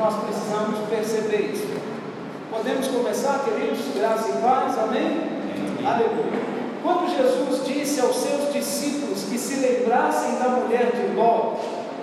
[0.00, 1.68] nós precisamos perceber isso.
[2.50, 3.80] Podemos começar, queridos?
[3.94, 5.20] Graça e paz, amém?
[5.78, 5.86] amém.
[5.86, 6.40] Aleluia.
[6.82, 11.56] Quando Jesus disse aos seus discípulos que se lembrassem da mulher de Ló,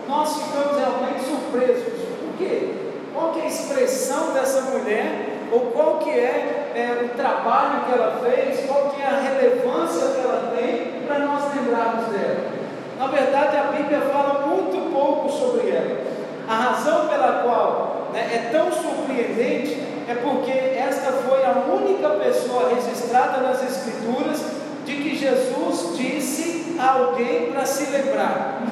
[0.07, 1.93] nós ficamos realmente surpresos.
[2.21, 2.75] Por quê?
[3.15, 5.49] Qual que é a expressão dessa mulher?
[5.51, 8.63] Ou qual que é, é o trabalho que ela fez?
[8.67, 12.57] Qual que é a relevância que ela tem para nós lembrarmos dela?
[12.99, 16.05] Na verdade, a Bíblia fala muito pouco sobre ela.
[16.47, 17.86] A razão pela qual
[18.17, 19.77] né, é tão surpreendente
[20.09, 24.41] é porque esta foi a única pessoa registrada nas Escrituras
[24.85, 28.63] de que Jesus disse a alguém para se lembrar.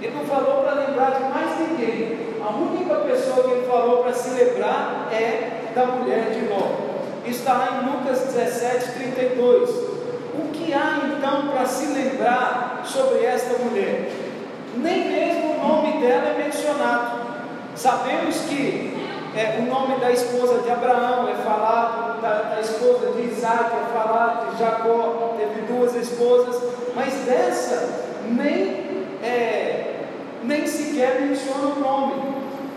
[0.00, 2.18] Ele não falou para lembrar de mais ninguém.
[2.42, 6.88] A única pessoa que ele falou para se lembrar é da mulher de Ló.
[7.26, 9.70] Está lá em Lucas 17, 32.
[9.70, 14.10] O que há então para se lembrar sobre esta mulher?
[14.76, 17.27] Nem mesmo o nome dela é mencionado.
[17.78, 18.92] Sabemos que
[19.36, 23.92] é, o nome da esposa de Abraão é falado, da, da esposa de Isaac é
[23.96, 26.60] falado, de Jacó teve duas esposas,
[26.96, 27.88] mas dessa
[28.26, 29.94] nem, é,
[30.42, 32.14] nem sequer menciona o nome.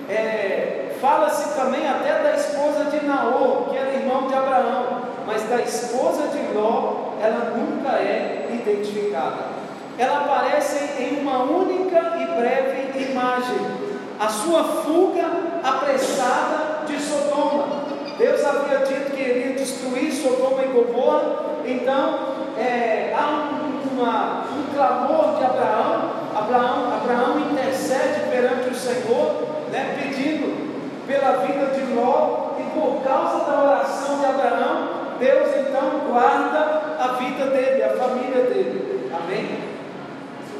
[0.08, 5.60] É, Fala-se também até da esposa de Naor, que era irmão de Abraão, mas da
[5.62, 9.50] esposa de Ló, ela nunca é identificada.
[9.98, 13.91] Ela aparece em uma única e breve imagem,
[14.22, 15.26] a sua fuga
[15.64, 17.82] apressada de Sodoma.
[18.20, 21.24] Deus havia dito que iria destruir Sodoma e Gomorra,
[21.66, 22.20] então
[22.56, 29.42] é, há um, uma, um clamor de Abraão, Abraão, Abraão intercede perante o Senhor,
[29.72, 30.70] né, pedindo
[31.08, 37.08] pela vida de Ló, e por causa da oração de Abraão, Deus então guarda a
[37.18, 39.10] vida dele, a família dele.
[39.12, 39.62] Amém?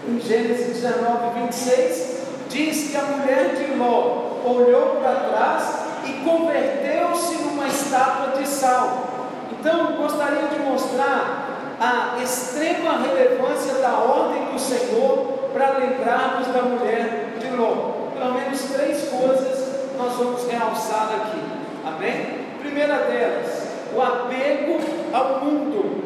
[0.08, 2.11] Em Gênesis 19, 26,
[2.52, 9.08] diz que a mulher de Ló olhou para trás e converteu-se numa estátua de sal.
[9.52, 11.48] Então, gostaria de mostrar
[11.80, 18.10] a extrema relevância da ordem do Senhor para lembrarmos da mulher de Ló.
[18.14, 21.42] Pelo menos três coisas nós vamos realçar aqui.
[21.86, 22.42] Amém?
[22.60, 24.80] Primeira delas, o apego
[25.14, 26.02] ao mundo.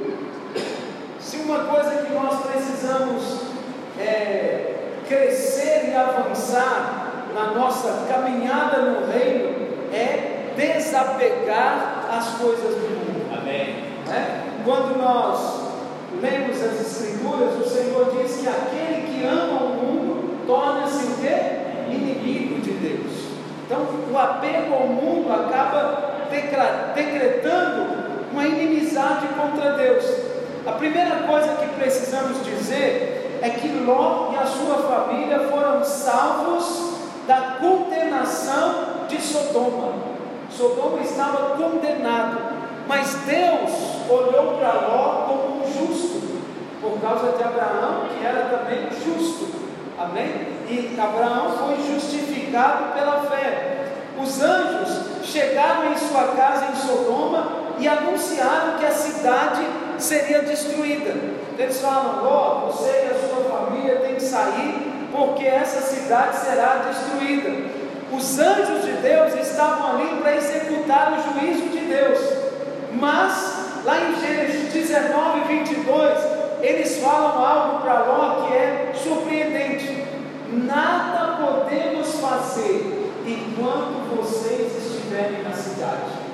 [1.19, 3.41] Se uma coisa que nós precisamos
[3.99, 4.74] é,
[5.07, 9.55] crescer e avançar na nossa caminhada no reino
[9.93, 13.37] é desapegar as coisas do mundo.
[13.37, 13.75] Amém.
[14.09, 14.45] É?
[14.63, 15.65] Quando nós
[16.21, 21.93] lemos as Escrituras, o Senhor diz que aquele que ama o mundo torna-se o quê?
[21.93, 23.25] Inimigo de Deus.
[23.65, 26.15] Então, o apego ao mundo acaba
[26.95, 30.05] decretando uma inimizade contra Deus.
[30.65, 36.95] A primeira coisa que precisamos dizer é que Ló e a sua família foram salvos
[37.27, 39.93] da condenação de Sodoma.
[40.49, 42.37] Sodoma estava condenado,
[42.87, 43.71] mas Deus
[44.09, 46.41] olhou para Ló como um justo,
[46.81, 49.47] por causa de Abraão, que era também justo.
[49.97, 50.55] Amém?
[50.67, 53.93] E Abraão foi justificado pela fé.
[54.21, 57.47] Os anjos chegaram em sua casa em Sodoma
[57.77, 59.65] e anunciaram que a cidade
[60.03, 61.13] seria destruída.
[61.57, 66.87] Eles falam: Ló, você e a sua família têm que sair porque essa cidade será
[66.87, 67.69] destruída.
[68.11, 72.19] Os anjos de Deus estavam ali para executar o juízo de Deus,
[72.93, 76.17] mas lá em Gênesis 19, 22,
[76.61, 80.05] eles falam algo para Ló que é surpreendente:
[80.51, 86.25] nada podemos fazer enquanto vocês estiverem na cidade.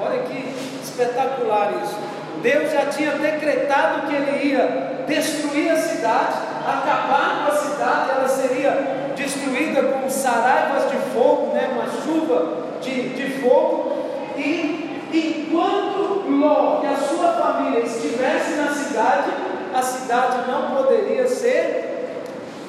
[0.00, 2.21] Olha que espetacular isso.
[2.40, 8.28] Deus já tinha decretado que ele ia destruir a cidade, acabar com a cidade, ela
[8.28, 13.92] seria destruída com saraivas de fogo, né, uma chuva de, de fogo,
[14.36, 19.30] e enquanto Ló e a sua família estivessem na cidade,
[19.74, 22.22] a cidade não poderia ser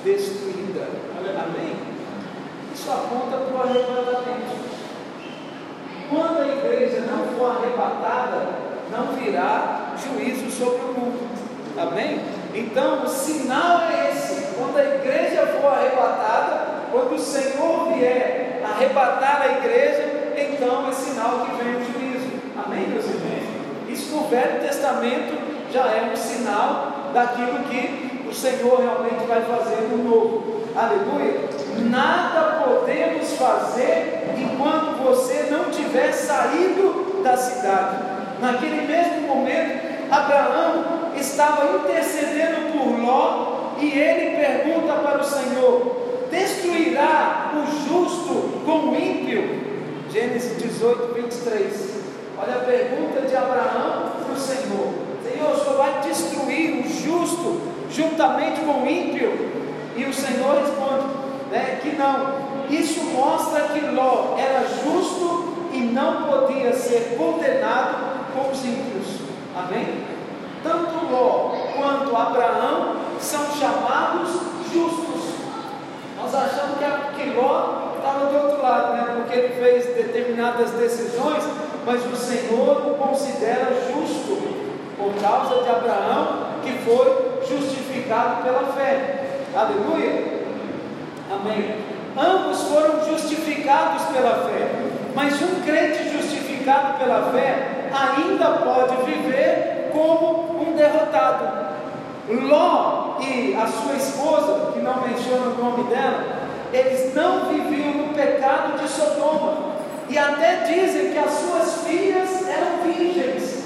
[0.03, 0.87] destruída.
[1.19, 1.75] Amém?
[2.73, 4.63] Isso aponta para o arrebatamento.
[6.09, 11.29] Quando a igreja não for arrebatada, não virá juízo sobre o mundo.
[11.77, 12.19] Amém?
[12.53, 19.41] Então, o sinal é esse: quando a igreja for arrebatada, quando o Senhor vier arrebatar
[19.41, 22.31] a igreja, então é sinal que vem o juízo.
[22.63, 23.33] Amém, meus irmãos?
[23.89, 29.87] Isso no Velho Testamento já é um sinal daquilo que o Senhor realmente vai fazer
[29.89, 30.63] no novo.
[30.75, 31.49] Aleluia!
[31.89, 38.12] Nada podemos fazer enquanto você não tiver saído da cidade.
[38.43, 47.53] Naquele mesmo momento, Abraão estava intercedendo por Ló e ele pergunta para o Senhor: destruirá
[47.55, 49.63] o justo com o ímpio?
[50.09, 52.03] 18, 23.
[52.37, 54.93] Olha a pergunta de Abraão para o Senhor:
[55.23, 59.53] Senhor, o Senhor vai destruir o justo juntamente com o ímpio?
[59.95, 61.07] E o Senhor responde
[61.49, 62.43] né, que não.
[62.69, 69.19] Isso mostra que Ló era justo e não podia ser condenado com os ímpios.
[69.55, 70.03] Amém?
[70.63, 74.29] Tanto Ló quanto Abraão são chamados
[74.73, 75.35] justos.
[76.17, 76.77] Nós achamos
[77.15, 79.13] que, Ló estava do outro lado, né?
[79.15, 81.43] porque ele fez determinadas decisões,
[81.85, 84.53] mas o Senhor o considera justo
[84.97, 89.39] por causa de Abraão, que foi justificado pela fé.
[89.55, 90.43] Aleluia?
[91.31, 91.75] Amém.
[92.17, 94.69] Ambos foram justificados pela fé,
[95.15, 101.63] mas um crente justificado pela fé ainda pode viver como um derrotado.
[102.29, 108.13] Ló e a sua esposa, que não menciona o nome dela, eles não viviam no
[108.13, 109.73] pecado de Sodoma.
[110.09, 113.63] E até dizem que as suas filhas eram virgens.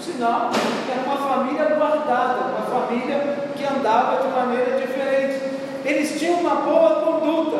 [0.00, 5.40] Sinal que era uma família guardada, uma família que andava de maneira diferente.
[5.84, 7.58] Eles tinham uma boa conduta.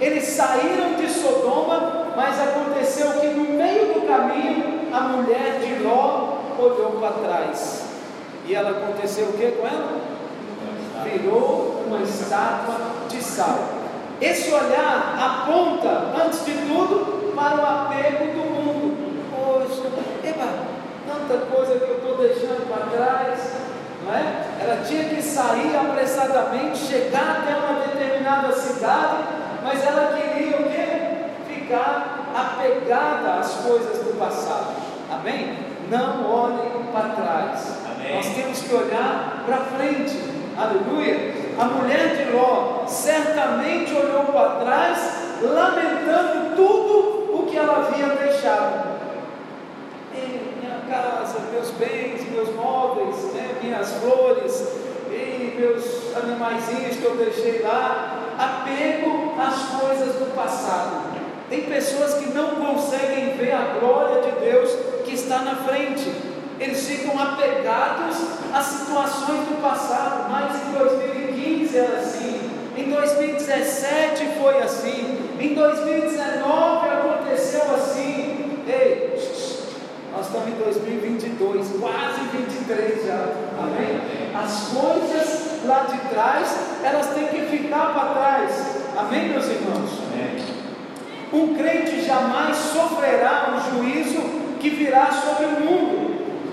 [0.00, 6.38] Eles saíram de Sodoma, mas aconteceu que no meio do caminho a mulher de Ló
[6.58, 7.84] olhou para trás.
[8.44, 10.00] E ela aconteceu o que com ela?
[11.04, 12.76] Virou uma estátua
[13.08, 13.58] de sal.
[14.20, 19.22] Esse olhar aponta, antes de tudo, para o apego do mundo.
[19.30, 19.88] Poxa,
[20.22, 20.48] eba,
[21.06, 23.52] tanta coisa que eu estou deixando para trás.
[24.04, 24.44] Não é?
[24.60, 29.24] Ela tinha que sair apressadamente, chegar até uma determinada cidade,
[29.62, 31.54] mas ela queria o quê?
[31.54, 34.71] Ficar apegada às coisas do passado.
[35.22, 35.56] Amém?
[35.88, 37.78] Não olhe para trás.
[37.94, 38.16] Amém.
[38.16, 40.18] Nós temos que olhar para frente.
[40.58, 41.32] Aleluia.
[41.60, 48.98] A mulher de Ló certamente olhou para trás, lamentando tudo o que ela havia deixado.
[50.12, 54.72] E minha casa, meus bens, meus móveis, né, minhas flores,
[55.08, 61.12] e meus animaizinhos que eu deixei lá, apego às coisas do passado.
[61.48, 66.10] Tem pessoas que não conseguem ver a glória de Deus que está na frente
[66.58, 68.16] eles ficam apegados
[68.54, 76.88] às situações do passado, mas em 2015 era assim, em 2017 foi assim, em 2019
[76.88, 78.62] aconteceu assim.
[78.66, 79.10] Ei,
[80.12, 83.26] nós estamos em 2022, quase 23 já,
[83.58, 84.00] amém?
[84.34, 89.90] As coisas lá de trás, elas têm que ficar para trás, amém, meus irmãos?
[91.32, 96.12] Um crente jamais sofrerá o juízo que virá sobre o mundo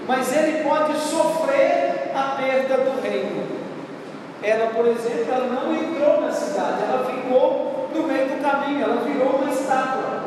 [0.09, 3.47] mas ele pode sofrer a perda do reino.
[4.41, 9.01] Ela, por exemplo, ela não entrou na cidade, ela ficou no meio do caminho, ela
[9.01, 10.23] virou uma estátua.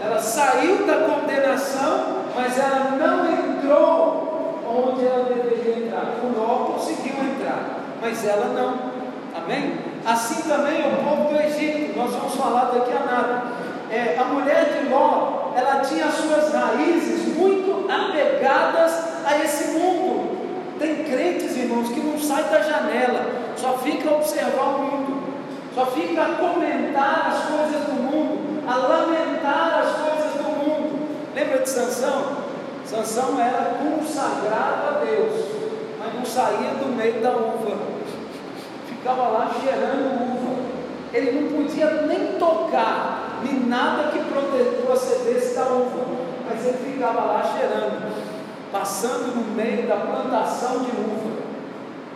[0.00, 6.14] Ela saiu da condenação, mas ela não entrou onde ela deveria entrar.
[6.36, 8.94] Ló conseguiu entrar, mas ela não.
[9.36, 9.80] Amém?
[10.06, 13.42] Assim também é o povo do Egito, nós vamos falar daqui a nada.
[13.90, 18.92] É, a mulher de Ló, ela tinha suas raízes muito apegadas
[19.24, 20.34] a esse mundo.
[20.78, 25.22] Tem crentes, irmãos, que não sai da janela, só fica a observar o mundo,
[25.74, 31.08] só fica a comentar as coisas do mundo, a lamentar as coisas do mundo.
[31.34, 32.44] Lembra de Sansão?
[32.84, 35.46] Sansão era consagrado a Deus,
[35.98, 37.78] mas não saía do meio da uva,
[38.88, 40.64] ficava lá cheirando uva.
[41.12, 43.13] Ele não podia nem tocar,
[43.44, 44.18] nem nada que
[44.84, 46.04] procedesse da uva,
[46.48, 48.24] mas ele ficava lá cheirando
[48.74, 51.44] passando no meio da plantação de uva.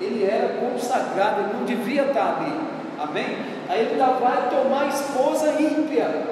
[0.00, 2.52] Ele era consagrado, ele não devia estar ali.
[2.98, 3.38] Amém?
[3.68, 6.26] Aí ele vai tomar esposa ímpia,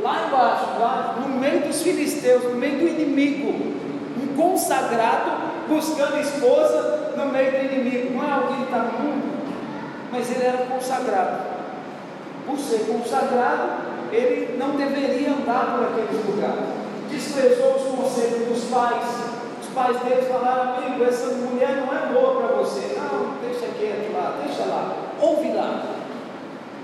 [0.00, 3.48] lá embaixo, lá no meio dos filisteus, no meio do inimigo.
[4.22, 8.14] Um consagrado buscando esposa no meio do inimigo.
[8.16, 9.32] Não é alguém que está no mundo,
[10.12, 11.42] mas ele era consagrado.
[12.46, 16.82] Por ser consagrado, ele não deveria andar por aqueles lugares.
[17.10, 19.32] Desprezou os conselhos dos pais,
[19.74, 22.96] pais deles falaram, amigo, essa mulher não é boa para você.
[22.96, 25.82] Não, deixa quieto lá, deixa lá, ouve lá,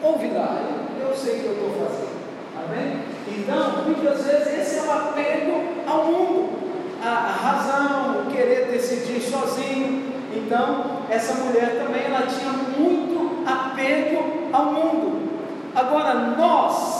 [0.03, 0.63] ouve lá,
[1.01, 2.19] eu, sei o que eu estou fazendo.
[2.65, 3.03] Amém?
[3.29, 6.59] Então, muitas vezes esse é o apego ao mundo,
[7.03, 10.13] a razão, o querer decidir sozinho.
[10.35, 15.29] Então, essa mulher também ela tinha muito apego ao mundo.
[15.75, 16.98] Agora, nós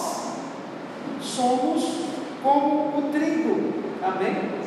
[1.21, 2.07] somos
[2.43, 3.73] como o trigo.
[4.03, 4.59] Amém?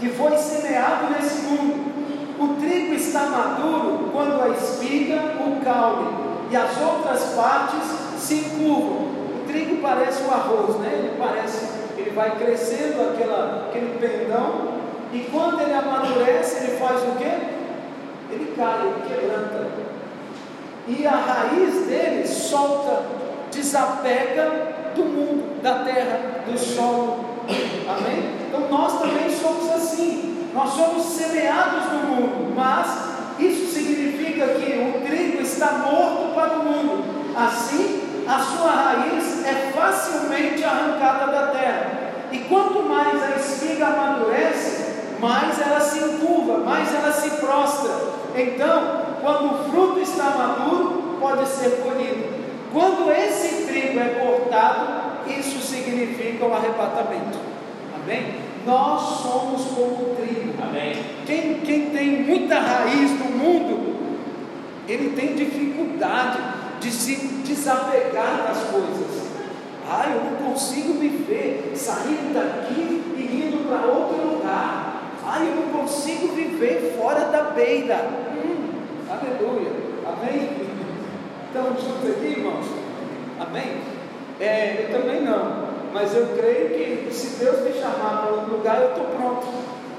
[0.00, 1.90] que foi semeado nesse mundo.
[2.38, 6.08] O trigo está maduro quando a espiga o caule
[6.50, 7.86] e as outras partes
[8.18, 9.10] se encurvam.
[9.10, 10.88] O trigo parece o arroz, né?
[10.90, 11.66] Ele parece,
[11.98, 14.80] ele ele vai crescendo aquela, aquele pendão,
[15.12, 17.30] e quando ele amadurece, ele faz o quê?
[18.30, 19.70] Ele cai, ele quebranta.
[20.88, 23.02] E a raiz dele solta,
[23.52, 27.24] desapega do mundo, da terra, do solo.
[27.88, 28.30] Amém?
[28.48, 30.48] Então nós também somos assim.
[30.52, 36.64] Nós somos semeados no mundo, mas isso significa que o trigo está morto para o
[36.64, 37.04] mundo.
[37.36, 42.00] Assim, a sua raiz é facilmente arrancada da terra.
[42.32, 47.90] E quanto mais a espiga amadurece, mais ela se encurva, mais ela se prostra.
[48.36, 52.29] Então, quando o fruto está maduro, pode ser colhido.
[52.72, 57.38] Quando esse trigo é cortado, isso significa o arrebatamento.
[57.94, 58.34] Amém?
[58.64, 60.54] Nós somos como o trigo.
[60.62, 60.92] Amém.
[61.26, 63.96] Quem, quem tem muita raiz no mundo,
[64.88, 66.38] ele tem dificuldade
[66.80, 69.30] de se desapegar das coisas.
[69.88, 75.02] Ah, eu não consigo viver saindo daqui e indo para outro lugar.
[75.26, 78.08] Ah, eu não consigo viver fora da beira.
[78.34, 78.68] Hum,
[79.10, 79.72] aleluia.
[80.06, 80.69] Amém?
[81.52, 82.64] Estamos juntos aqui, irmãos?
[83.40, 83.82] Amém?
[84.38, 85.66] É, eu também não.
[85.92, 89.48] Mas eu creio que se Deus me chamar para outro lugar, eu estou pronto.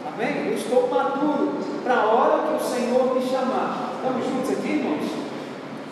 [0.08, 0.48] Amém?
[0.48, 3.96] Eu estou maduro para a hora que o Senhor me chamar.
[3.98, 5.12] Estamos juntos aqui, irmãos?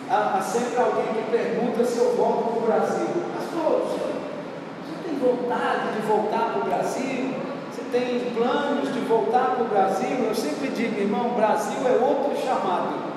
[0.08, 3.22] Há, há sempre alguém que pergunta se eu volto para o Brasil.
[3.36, 7.34] Pastor, você tem vontade de voltar para o Brasil?
[7.70, 10.24] Você tem planos de voltar para o Brasil?
[10.26, 13.09] Eu sempre digo, irmão, Brasil é outro chamado.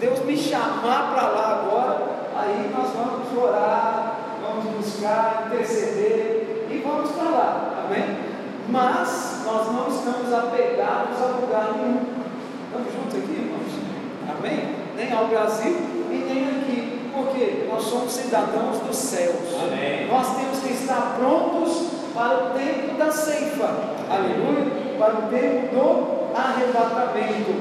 [0.00, 7.10] Deus me chamar para lá agora, aí nós vamos orar, vamos buscar, interceder e vamos
[7.10, 8.16] para lá, amém?
[8.68, 12.02] Mas nós não estamos apegados a lugar nenhum.
[12.66, 14.38] Estamos juntos aqui, irmãos?
[14.38, 14.76] Amém?
[14.94, 15.76] Nem ao Brasil
[16.10, 17.10] e nem aqui.
[17.14, 19.54] Porque nós somos cidadãos dos céus.
[19.60, 20.06] Amém.
[20.06, 23.74] Nós temos que estar prontos para o tempo da ceifa.
[24.10, 24.96] Aleluia.
[24.98, 27.54] Para o tempo do arrebatamento.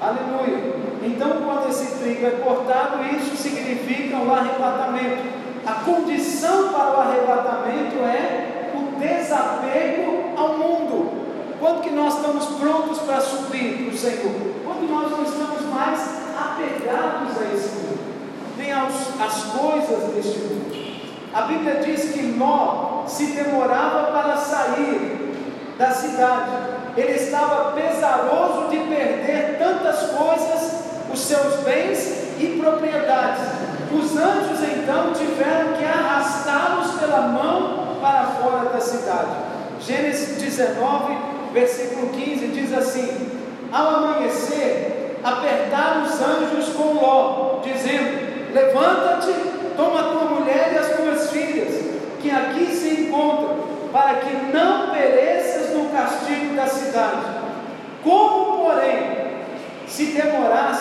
[0.00, 0.79] Aleluia.
[1.02, 5.40] Então, quando esse trigo é cortado, isso significa o arrebatamento.
[5.66, 11.20] A condição para o arrebatamento é o desapego ao mundo.
[11.58, 14.32] Quando que nós estamos prontos para subir para o Senhor?
[14.64, 16.00] Quando nós não estamos mais
[16.38, 18.00] apegados a esse mundo,
[18.56, 20.60] nem aos, às coisas deste mundo.
[21.32, 25.20] A Bíblia diz que Ló se demorava para sair
[25.78, 26.50] da cidade.
[26.96, 30.79] Ele estava pesaroso de perder tantas coisas,
[31.12, 33.42] os seus bens e propriedades.
[33.92, 39.30] Os anjos então tiveram que arrastá-los pela mão para fora da cidade.
[39.80, 41.16] Gênesis 19,
[41.52, 43.28] versículo 15 diz assim:
[43.72, 49.32] Ao amanhecer, apertaram os anjos com Ló, dizendo: Levanta-te,
[49.76, 51.84] toma tua mulher e as tuas filhas,
[52.20, 53.56] que aqui se encontram,
[53.92, 57.40] para que não pereças no castigo da cidade.
[58.02, 59.20] Como, porém,
[59.86, 60.79] se demorasse,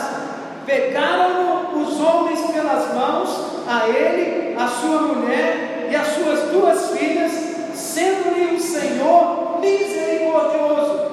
[0.70, 7.32] Pegaram os homens pelas mãos, a ele, a sua mulher e as suas duas filhas,
[7.74, 11.10] sendo-lhe o Senhor misericordioso,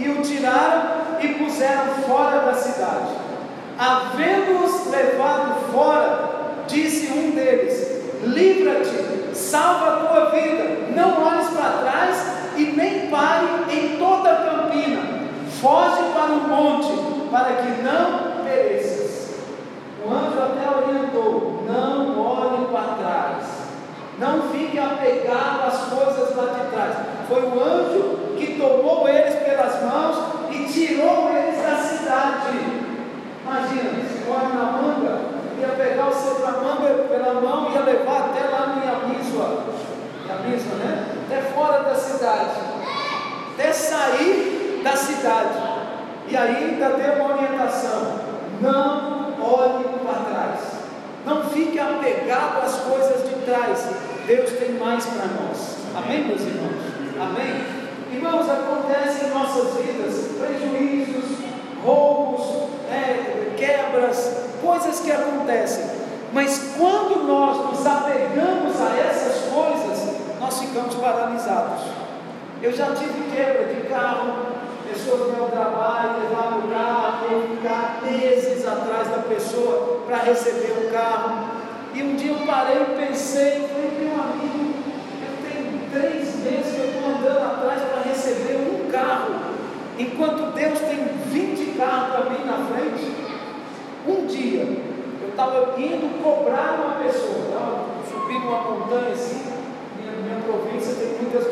[0.00, 3.12] e o tiraram e puseram fora da cidade.
[3.78, 12.26] Havendo-os levado fora, disse um deles: Livra-te, salva a tua vida, não olhes para trás
[12.56, 15.02] e nem pare em toda a campina,
[15.60, 18.21] foge para o monte, para que não.
[20.12, 23.44] O anjo até orientou: não olhe para trás,
[24.18, 26.96] não fique apegado às coisas lá de trás.
[27.26, 30.18] Foi o anjo que tomou eles pelas mãos
[30.50, 32.58] e tirou eles da cidade.
[33.42, 35.18] Imagina, se olha na manga,
[35.58, 39.64] ia pegar você pela manga pela mão e ia levar até lá no Yamisua,
[40.28, 41.06] Yamisua, né?
[41.26, 42.60] Até fora da cidade,
[43.54, 45.72] até sair da cidade.
[46.28, 48.18] E ainda deu uma orientação:
[48.60, 49.91] não olhe.
[51.24, 53.86] Não fique apegado às coisas de trás.
[54.26, 55.76] Deus tem mais para nós.
[55.96, 56.82] Amém, meus irmãos?
[57.20, 57.82] Amém?
[58.12, 61.38] Irmãos, acontece em nossas vidas prejuízos,
[61.84, 65.84] roubos, é, quebras, coisas que acontecem.
[66.32, 71.82] Mas quando nós nos apegamos a essas coisas, nós ficamos paralisados.
[72.62, 74.46] Eu já tive quebra de carro,
[74.88, 80.92] pessoas no meu trabalho levar o carro, ficar meses atrás da pessoa para receber o
[80.92, 81.48] carro.
[81.94, 84.74] E um dia eu parei e pensei, falei, meu amigo,
[85.24, 89.34] eu tenho três meses que eu estou andando atrás para receber um carro,
[89.98, 93.10] enquanto Deus tem 20 carros para mim na frente.
[94.06, 94.64] Um dia
[95.22, 99.44] eu estava indo cobrar uma pessoa, estava subindo uma montanha assim,
[99.96, 101.46] minha, minha província tem muitas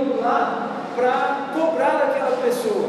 [0.00, 2.88] indo lá para cobrar aquela pessoa.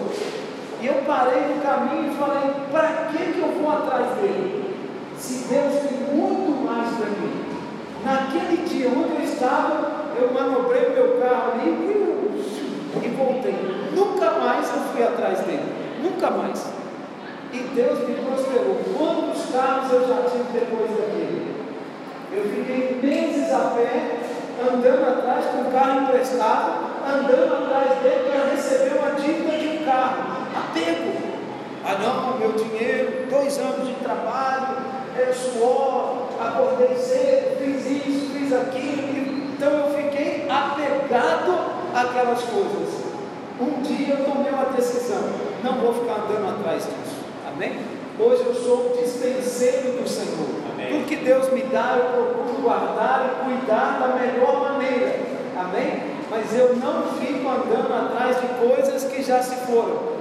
[0.80, 4.76] E eu parei no caminho e falei: para que, que eu vou atrás dele?
[5.18, 7.46] Se Deus tem muito mais para mim.
[8.06, 11.98] Naquele dia onde eu estava, eu manobrei meu carro ali
[13.04, 13.56] e voltei.
[13.96, 15.74] Nunca mais eu fui atrás dele.
[16.02, 16.66] Nunca mais.
[17.52, 18.78] E Deus me prosperou.
[18.96, 21.58] Quantos carros eu já tive depois daquele?
[22.32, 24.20] Eu fiquei meses a pé,
[24.62, 26.72] andando atrás com o carro emprestado,
[27.08, 30.37] andando atrás dele para receber uma dívida de um carro.
[30.78, 31.12] Apego.
[31.84, 34.78] Ah não, meu dinheiro, dois anos de trabalho,
[35.18, 39.08] é suor, acordei cedo, fiz isso, fiz aquilo.
[39.54, 41.58] Então eu fiquei apegado
[41.96, 43.08] àquelas coisas.
[43.60, 45.24] Um dia eu tomei uma decisão,
[45.64, 47.26] não vou ficar andando atrás disso.
[47.52, 47.80] Amém?
[48.20, 50.50] Hoje eu sou dispenseiro do Senhor.
[50.74, 50.90] Amém.
[50.90, 55.20] Tudo que Deus me dá, eu procuro guardar e cuidar da melhor maneira.
[55.58, 56.18] Amém?
[56.30, 60.17] Mas eu não fico andando atrás de coisas que já se foram.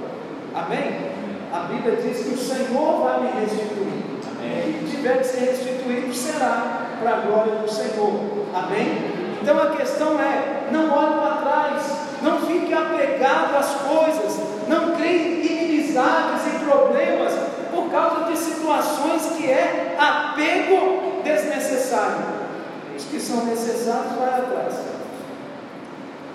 [0.57, 1.11] Amém?
[1.53, 4.03] A Bíblia diz que o Senhor vai me restituir.
[4.31, 4.81] Amém.
[4.81, 8.47] E tiver que ser restituído, será para a glória do Senhor.
[8.55, 9.37] Amém?
[9.39, 11.83] Então a questão é: não olhe para trás,
[12.23, 17.33] não fique apegado às coisas, não crie inimizades e problemas
[17.71, 22.37] por causa de situações que é apego desnecessário.
[22.95, 24.73] Os que são necessários, vai atrás.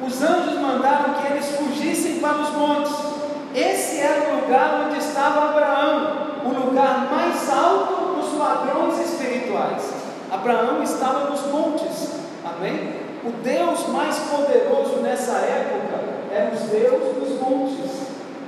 [0.01, 3.22] Os anjos mandaram que eles fugissem para os montes.
[3.55, 9.93] Esse era o lugar onde estava Abraão, o lugar mais alto dos padrões espirituais.
[10.31, 12.13] Abraão estava nos montes.
[12.43, 12.95] Amém?
[13.23, 16.01] O Deus mais poderoso nessa época
[16.33, 17.91] era os Deus dos montes.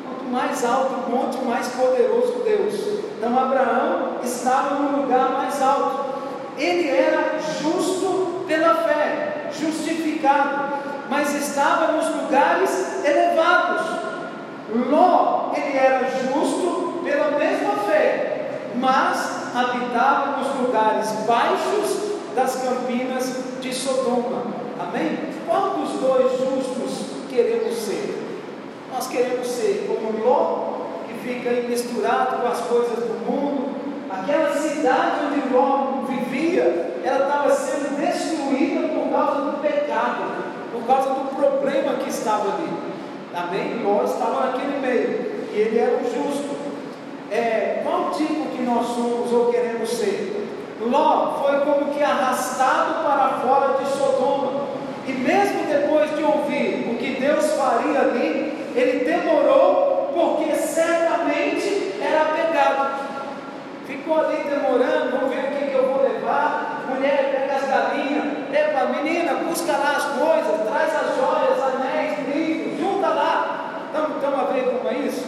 [0.03, 2.75] Quanto mais alto o monte, mais poderoso Deus.
[3.19, 6.15] Então Abraão estava no lugar mais alto.
[6.57, 10.79] Ele era justo pela fé, justificado,
[11.11, 14.04] mas estava nos lugares elevados.
[14.73, 23.75] Ló, ele era justo pela mesma fé, mas habitava nos lugares baixos das campinas de
[23.75, 24.43] Sodoma.
[24.81, 25.19] Amém?
[25.47, 28.23] Qual dos dois justos queremos ser?
[28.93, 30.75] Nós queremos ser como Ló,
[31.07, 33.75] que fica aí misturado com as coisas do mundo.
[34.11, 40.23] Aquela cidade onde Ló vivia, ela estava sendo destruída por causa do pecado,
[40.73, 42.84] por causa do problema que estava ali.
[43.37, 43.83] Amém?
[43.83, 46.55] Ló estava naquele meio, e ele era o justo.
[47.33, 50.49] É, qual tipo que nós somos ou queremos ser?
[50.81, 54.65] Ló foi como que arrastado para fora de Sodoma.
[55.09, 62.23] E mesmo depois de ouvir o que Deus faria ali, ele demorou, porque certamente era
[62.23, 63.05] apegado.
[63.85, 66.85] Ficou ali demorando, vamos ver o que, que eu vou levar.
[66.89, 68.25] Mulher, pega as galinhas.
[68.53, 71.74] Epa, menina, busca lá as coisas, traz as joias, junta
[74.25, 75.23] Estamos a ver como é isso?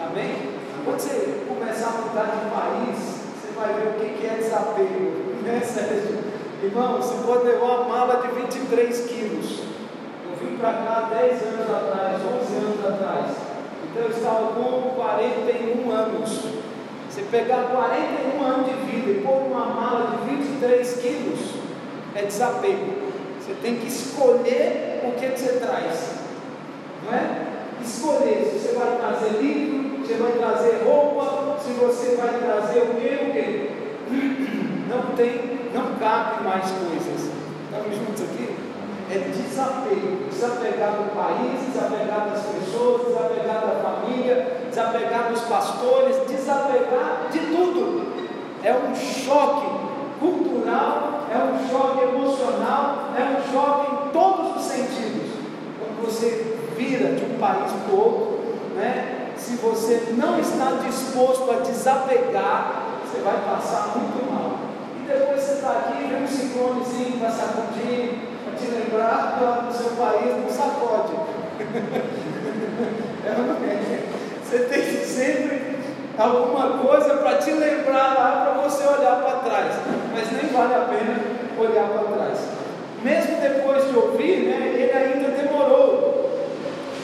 [0.00, 0.34] Amém?
[0.84, 3.20] Quando você começar a mudar de país,
[3.54, 6.18] vai ver o que é desapego, né, Sérgio?
[6.60, 9.60] Irmão, você pode levar uma mala de 23 quilos.
[10.26, 13.36] Eu vim para cá 10 anos atrás, 11 anos atrás.
[13.84, 16.40] Então eu estava com 41 anos.
[17.08, 21.38] Você pegar 41 anos de vida e pôr uma mala de 23 quilos,
[22.16, 23.12] é desapego.
[23.38, 26.16] Você tem que escolher o que você traz.
[27.04, 27.51] Não é?
[27.84, 32.94] Escolher se você vai trazer livro, você vai trazer roupa, se você vai trazer o
[32.94, 33.70] quê, o quê?
[34.88, 37.30] Não tem, não cabe mais coisas.
[37.64, 38.54] Estamos juntos aqui?
[39.10, 47.28] É desapego, desapegar do país, desapegar das pessoas, desapegar da família, desapegar dos pastores, desapegar
[47.30, 48.12] de tudo.
[48.62, 49.66] É um choque
[50.20, 55.30] cultural, é um choque emocional, é um choque em todos os sentidos.
[55.78, 58.38] Quando você vira de um país para o outro,
[58.74, 59.22] né?
[59.36, 64.58] se você não está disposto a desapegar, você vai passar muito mal.
[64.96, 69.90] E depois você está aqui, vem um ciclonezinho para sacudir, para te lembrar do seu
[69.96, 71.14] país, não sacode.
[73.26, 74.04] é, é?
[74.44, 75.76] Você tem sempre
[76.18, 79.74] alguma coisa para te lembrar lá, para você olhar para trás.
[80.14, 81.20] Mas nem vale a pena
[81.58, 82.38] olhar para trás.
[83.02, 86.30] Mesmo depois de ouvir, né, ele ainda demorou.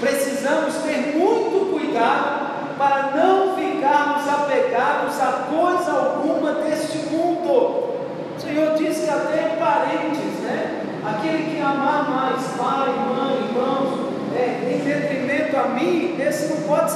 [0.00, 2.38] Precisamos ter muito cuidado
[2.78, 7.96] para não ficarmos apegados a coisa alguma deste mundo.
[8.36, 10.84] O Senhor diz que até parentes, né?
[11.04, 16.92] Aquele que amar mais pai, mãe, irmãos, é, em detrimento a mim, esse não pode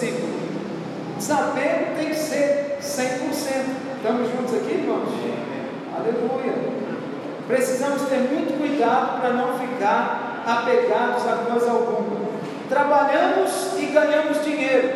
[0.00, 0.32] discípulo.
[1.18, 3.10] Sabendo tem que ser 100%.
[3.96, 5.10] Estamos juntos aqui, irmãos?
[5.94, 6.54] Aleluia.
[7.46, 12.30] Precisamos ter muito cuidado para não ficar apegados a coisa alguma.
[12.68, 14.88] Trabalhamos e ganhamos dinheiro,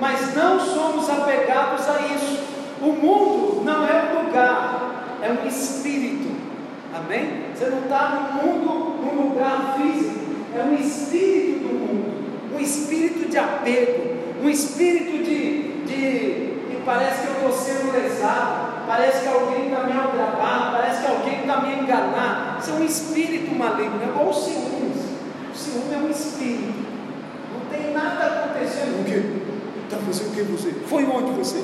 [0.00, 2.42] mas não somos apegados a isso.
[2.82, 6.36] O mundo não é um lugar, é um espírito.
[6.94, 7.44] Amém?
[7.54, 10.18] Você não está no mundo, num lugar físico,
[10.56, 17.22] é um espírito do mundo, um espírito de apego, um espírito de, de que parece
[17.22, 21.60] que eu estou sendo lesado, parece que alguém está me aldrabando, parece que alguém está
[21.60, 22.60] me enganando.
[22.60, 25.02] Isso é um espírito maligno, é igual o ciúmes.
[25.52, 26.86] O ciúme é um espírito.
[27.52, 29.00] Não tem nada acontecendo.
[29.00, 29.22] O quê?
[29.84, 30.72] Está fazendo o que você?
[30.86, 31.62] Foi onde você?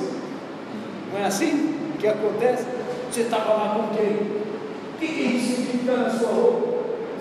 [1.13, 2.65] Não é assim que acontece?
[3.11, 4.05] Você estava lá com quem?
[4.05, 6.67] O que é isso que está na sua roupa?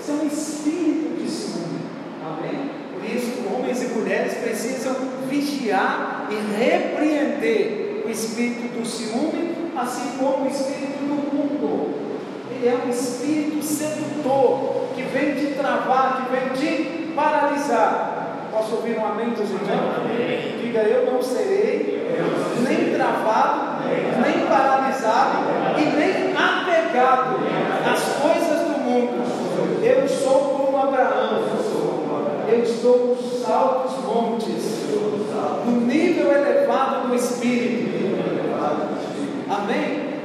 [0.01, 1.81] Isso é um espírito de ciúme.
[2.27, 2.74] Amém?
[3.05, 4.97] Por isso, homens e mulheres precisam
[5.29, 11.95] vigiar e repreender o espírito do ciúme, assim como o espírito do mundo.
[12.51, 18.49] Ele é um espírito sedutor que vem te travar, que vem te paralisar.
[18.51, 19.97] Posso ouvir um amém dos irmãos?
[19.99, 20.61] Amém.
[20.63, 22.09] Diga, eu não serei
[22.67, 23.85] nem travado,
[24.25, 25.39] nem paralisado
[25.77, 27.37] e nem apegado
[27.85, 29.83] às coisas do mundo.
[29.83, 31.55] Eu sou como Abraão.
[32.85, 34.85] Estou nos altos montes,
[35.65, 37.89] no nível elevado do Espírito.
[39.49, 40.21] Amém?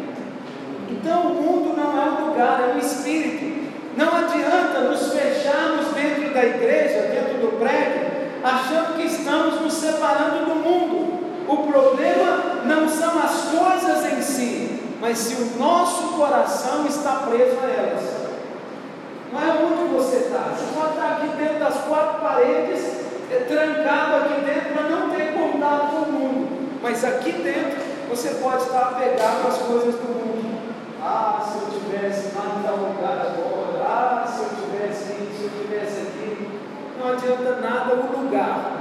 [0.89, 3.71] Então o mundo não é um lugar, é um espírito.
[3.95, 8.11] Não adianta nos fecharmos dentro da igreja, dentro do prédio,
[8.43, 11.47] achando que estamos nos separando do mundo.
[11.47, 17.57] O problema não são as coisas em si, mas se o nosso coração está preso
[17.63, 18.18] a elas.
[19.99, 20.55] Você está.
[20.75, 22.79] Pode estar aqui dentro das quatro paredes,
[23.29, 26.79] é, trancado aqui dentro para não ter contato com o mundo.
[26.81, 30.57] Mas aqui dentro você pode estar apegado às coisas do mundo.
[31.01, 33.83] Ah, se eu tivesse lá em tal lugar agora.
[33.83, 36.49] Ah, se eu tivesse isso, se eu tivesse aquilo
[36.97, 38.71] não adianta nada o lugar.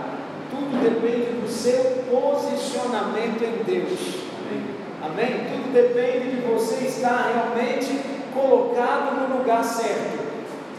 [0.51, 4.23] Tudo depende do seu posicionamento em Deus.
[5.03, 5.47] Amém?
[5.51, 8.01] Tudo depende de você estar realmente
[8.33, 10.28] colocado no lugar certo.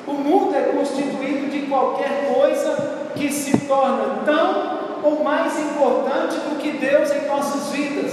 [0.10, 6.58] O mundo é constituído de qualquer coisa que se torna tão ou mais importante do
[6.58, 8.12] que Deus em nossas vidas.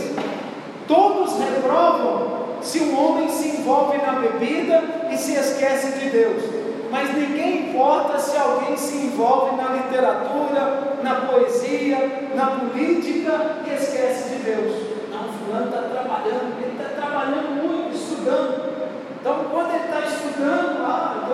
[0.86, 7.14] Todos reprovam se um homem se envolve na bebida e se esquece de Deus mas
[7.14, 14.42] ninguém importa se alguém se envolve na literatura, na poesia, na política e esquece de
[14.44, 14.72] Deus.
[15.10, 18.76] Não, fulano está trabalhando, ele está trabalhando muito, estudando.
[19.20, 21.25] Então, quando ele está estudando, ah,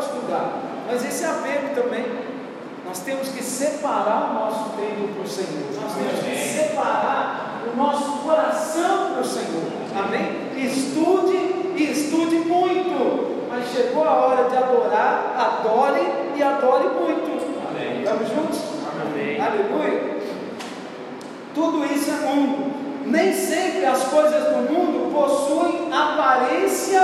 [0.00, 0.62] pode estudar.
[0.86, 2.04] Mas esse é apego também.
[2.86, 5.82] Nós temos que separar o nosso tempo para o Senhor.
[5.82, 9.70] Nós temos que separar o nosso coração para o Senhor.
[9.96, 10.64] Amém?
[10.64, 11.36] Estude
[11.76, 16.00] e estude muito mas chegou a hora de adorar, adore
[16.36, 17.30] e adore muito.
[17.68, 17.98] Amém.
[17.98, 18.60] Estamos juntos?
[19.02, 19.40] Amém.
[19.40, 20.20] Aleluia.
[21.52, 22.72] Tudo isso é mundo.
[23.06, 27.00] Nem sempre as coisas do mundo possuem aparência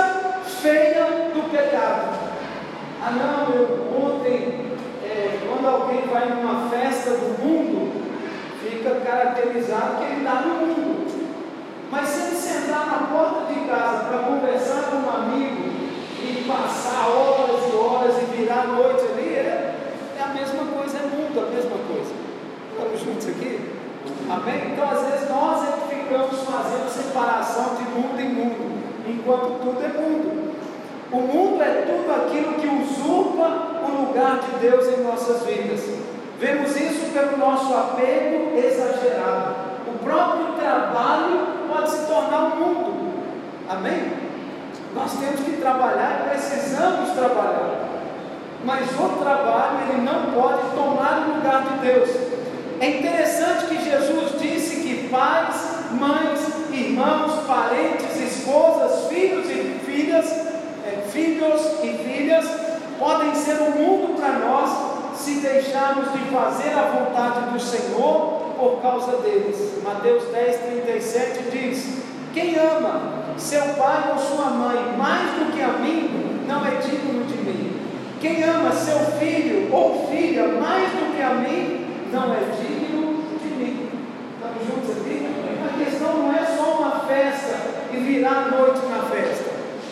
[0.61, 2.26] feia do pecado.
[3.07, 8.03] Ah não, eu ontem, é, quando alguém vai numa festa do mundo,
[8.61, 11.07] fica caracterizado que ele está no mundo.
[11.89, 15.71] Mas se ele sentar na porta de casa para conversar com um amigo
[16.19, 19.75] e passar horas e horas e virar a noite ali, é,
[20.19, 22.13] é a mesma coisa, é mundo, a mesma coisa.
[22.73, 23.71] Estamos juntos aqui?
[24.29, 24.73] Amém?
[24.73, 29.81] Então, às vezes, nós é que ficamos fazendo separação de mundo em mundo, enquanto tudo
[29.81, 30.46] é mundo.
[31.11, 35.81] O mundo é tudo aquilo que usurpa o lugar de Deus em nossas vidas.
[36.39, 39.55] Vemos isso pelo nosso apego exagerado.
[39.87, 43.13] O próprio trabalho pode se tornar um mundo.
[43.69, 44.13] Amém?
[44.93, 47.87] Nós temos que trabalhar e precisamos trabalhar.
[48.65, 52.09] Mas o trabalho ele não pode tomar o lugar de Deus.
[52.81, 56.39] É interessante que Jesus disse que pais, mães,
[56.71, 60.46] irmãos, parentes, esposas, filhos e filhas,
[61.17, 62.45] filhos e filhas
[62.99, 68.53] podem ser o um mundo para nós se deixarmos de fazer a vontade do Senhor
[68.55, 69.81] por causa deles.
[69.83, 71.97] Mateus 10, 37 diz:
[72.33, 77.23] Quem ama seu pai ou sua mãe mais do que a mim, não é digno
[77.25, 77.81] de mim.
[78.21, 83.47] Quem ama seu filho ou filha mais do que a mim, não é digno de
[83.55, 83.89] mim.
[84.35, 85.27] Estamos juntos aqui?
[85.65, 87.57] A questão não é só uma festa
[87.91, 89.46] e virar noite na festa.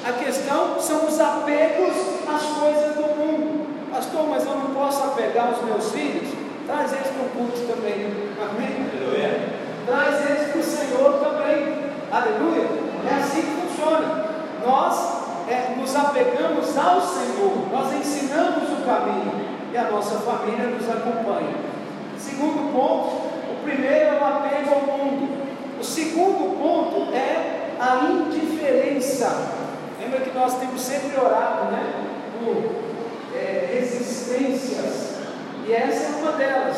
[0.05, 1.95] A questão são os apegos
[2.31, 3.65] às coisas do mundo.
[3.91, 6.29] Pastor, mas eu não posso apegar os meus filhos?
[6.67, 8.13] Traz eles para o culto também.
[8.39, 8.85] Amém?
[8.93, 9.49] Aleluia.
[9.87, 11.73] Traz eles para o Senhor também.
[12.11, 12.67] Aleluia.
[13.09, 14.25] É assim que funciona.
[14.63, 19.33] Nós é, nos apegamos ao Senhor, nós ensinamos o caminho.
[19.73, 21.55] e a nossa família nos acompanha.
[22.19, 25.35] Segundo ponto, o primeiro é o apego ao mundo.
[25.79, 29.64] O segundo ponto é a indiferença.
[30.05, 31.91] Lembra que nós temos sempre orado, né?
[32.39, 32.63] Por
[33.35, 35.15] é, resistências,
[35.65, 36.77] e essa é uma delas,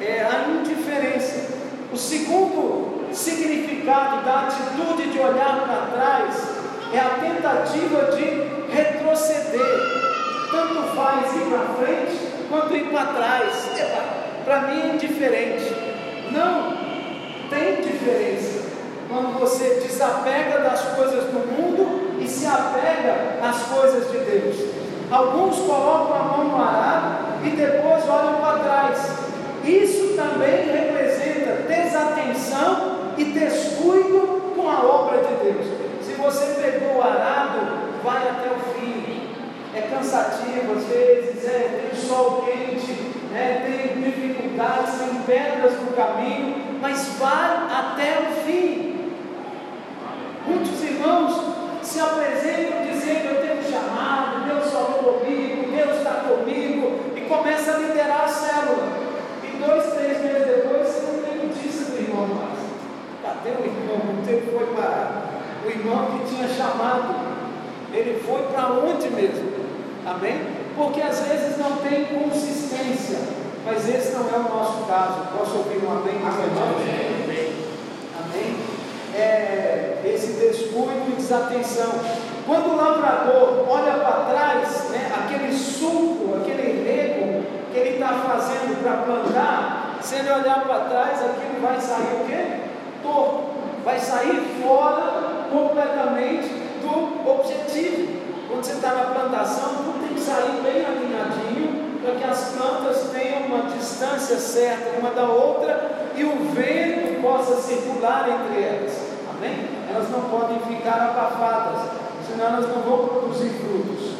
[0.00, 1.52] é a indiferença.
[1.92, 6.48] O segundo significado da atitude de olhar para trás
[6.94, 10.10] é a tentativa de retroceder.
[10.50, 13.68] Tanto faz ir para frente quanto ir para trás.
[14.46, 15.76] Para mim é indiferente.
[16.32, 16.74] Não
[17.50, 18.62] tem diferença
[19.10, 24.56] quando você desapega das coisas do mundo e se apega às coisas de Deus.
[25.10, 28.98] Alguns colocam a mão no arado e depois olham para trás.
[29.64, 35.66] Isso também representa desatenção e descuido com a obra de Deus.
[36.02, 37.58] Se você pegou o arado,
[38.02, 39.28] vai até o fim.
[39.74, 46.78] É cansativo às vezes, é, tem sol quente, é, tem dificuldades, tem pedras no caminho,
[46.80, 49.10] mas vai até o fim.
[50.46, 51.51] Muitos irmãos
[51.92, 57.72] se apresentam dizendo: Eu tenho um chamado, Deus falou comigo, Deus está comigo, e começa
[57.72, 58.88] a liderar a célula.
[59.44, 62.58] E dois, três meses depois, você não tem notícia do irmão mais.
[63.22, 64.22] Cadê o irmão?
[64.22, 65.42] O tempo foi parar.
[65.64, 67.14] O irmão que tinha chamado,
[67.92, 69.52] ele foi para onde mesmo?
[70.06, 70.40] Amém?
[70.74, 73.18] Porque às vezes não tem consistência,
[73.66, 75.28] mas esse não é o nosso caso.
[75.36, 76.34] Posso ouvir um amém, irmãos?
[77.26, 77.52] Amém.
[78.18, 78.56] Amém.
[79.14, 79.71] É,
[80.04, 81.92] esse descuido e desatenção.
[82.46, 88.82] Quando o lavrador olha para trás, né, aquele sulco, aquele rego que ele está fazendo
[88.82, 92.46] para plantar, se ele olhar para trás, aquilo vai sair o quê?
[93.02, 93.52] Torto.
[93.84, 96.48] Vai sair fora completamente
[96.82, 98.20] do objetivo.
[98.48, 103.10] Quando você está na plantação, tudo tem que sair bem alinhadinho, para que as plantas
[103.12, 109.01] tenham uma distância certa uma da outra e o vento possa circular entre elas.
[109.42, 109.58] Amém?
[109.92, 111.80] Elas não podem ficar abafadas,
[112.24, 114.14] senão elas não vão produzir frutos.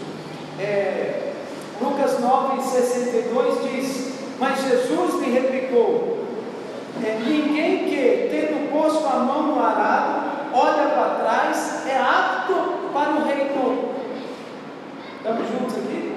[0.58, 1.34] É,
[1.80, 6.26] Lucas 9,62 diz: Mas Jesus lhe replicou:
[7.04, 12.54] é, Ninguém que, tendo posto a mão no arado, olha para trás, é apto
[12.92, 13.94] para o reino.
[15.18, 16.16] Estamos juntos aqui?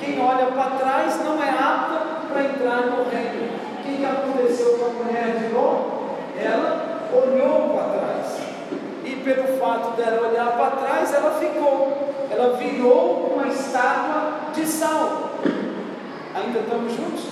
[0.00, 3.48] Quem olha para trás não é apta para entrar no reino.
[3.78, 6.00] O que, que aconteceu com a mulher de Ló?
[6.36, 8.19] Ela olhou para trás.
[9.10, 12.14] E pelo fato dela olhar para trás, ela ficou.
[12.30, 15.30] Ela virou uma estátua de sal.
[16.32, 17.24] Ainda estamos juntos?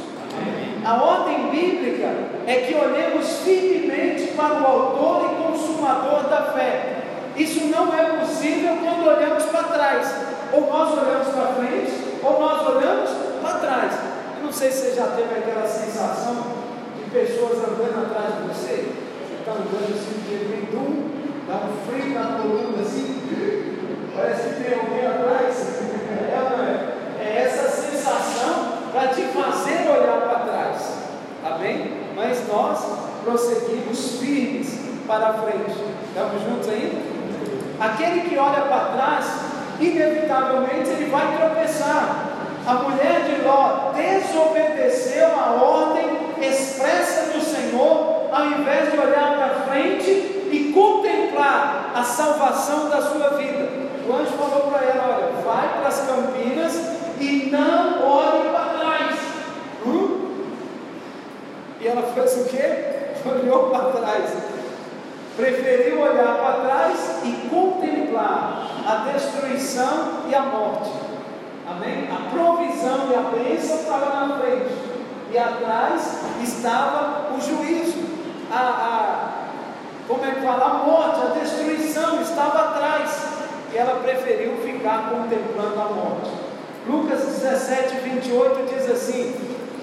[0.84, 2.08] A ordem bíblica
[2.48, 6.96] é que olhemos firmemente para o autor e consumador da fé.
[7.36, 10.14] Isso não é possível quando olhamos para trás.
[10.52, 11.92] Ou nós olhamos para frente,
[12.24, 13.10] ou nós olhamos
[13.40, 13.92] para trás.
[14.38, 16.42] Eu não sei se você já teve aquela sensação
[16.96, 18.88] de pessoas andando atrás de você.
[19.22, 20.58] Você está andando assim, de repente,
[21.48, 23.22] dá um frio na coluna assim,
[24.14, 25.78] parece que tem alguém atrás.
[26.10, 30.98] É, é essa sensação para te fazer olhar para trás.
[31.44, 31.92] Amém?
[32.14, 32.84] Mas nós
[33.24, 35.76] prosseguimos firmes para frente.
[36.08, 37.18] Estamos juntos ainda?
[37.80, 39.26] Aquele que olha para trás
[39.80, 42.26] inevitavelmente ele vai tropeçar.
[42.66, 49.72] A mulher de Ló desobedeceu a ordem expressa do Senhor, ao invés de olhar para
[49.72, 50.10] frente
[50.50, 50.72] e
[51.28, 53.68] contemplar a salvação da sua vida.
[54.08, 56.74] O anjo falou para ela: Olha, vai para as campinas
[57.20, 59.16] e não olhe para trás.
[59.86, 60.30] Hum?
[61.80, 62.88] E ela fez o quê?
[63.28, 64.58] Olhou para trás
[65.36, 70.90] preferiu olhar para trás e contemplar a destruição e a morte.
[71.70, 72.08] Amém?
[72.10, 74.74] A provisão e a bênção estava na frente,
[75.30, 78.00] e atrás estava o juízo,
[78.50, 79.47] a, a
[80.08, 80.64] como é que fala?
[80.64, 83.10] A morte, a destruição estava atrás,
[83.72, 86.30] e ela preferiu ficar contemplando a morte.
[86.86, 89.34] Lucas 17, 28 diz assim: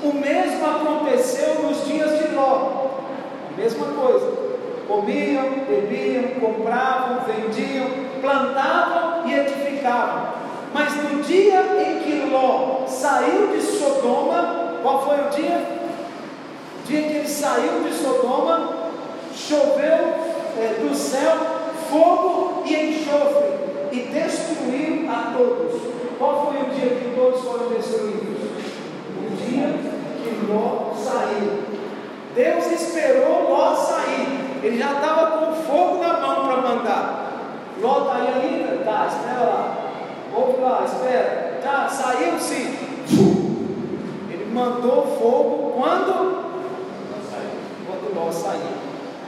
[0.04, 2.88] O mesmo aconteceu nos dias de Ló,
[3.54, 4.46] a mesma coisa
[4.88, 7.88] comiam, bebiam, compravam, vendiam,
[8.22, 10.46] plantavam e edificavam.
[10.74, 15.58] Mas no dia em que Ló saiu de Sodoma, qual foi o dia?
[16.80, 18.75] O dia em que ele saiu de Sodoma,
[19.36, 20.16] choveu
[20.58, 21.36] é, do céu
[21.90, 25.82] fogo e enxofre e destruiu a todos.
[26.18, 28.50] Qual foi o dia que todos foram destruídos?
[29.18, 29.76] O dia
[30.24, 31.64] que Ló saiu.
[32.34, 34.60] Deus esperou Ló sair.
[34.64, 37.26] Ele já estava com fogo na mão para mandar.
[37.82, 38.84] Ló está aí ainda?
[38.84, 39.82] Tá, espera lá.
[40.62, 41.60] Lá, espera.
[41.62, 42.78] Tá, saiu sim.
[44.54, 46.46] mandou fogo quando?
[47.88, 48.85] Quando Ló saiu.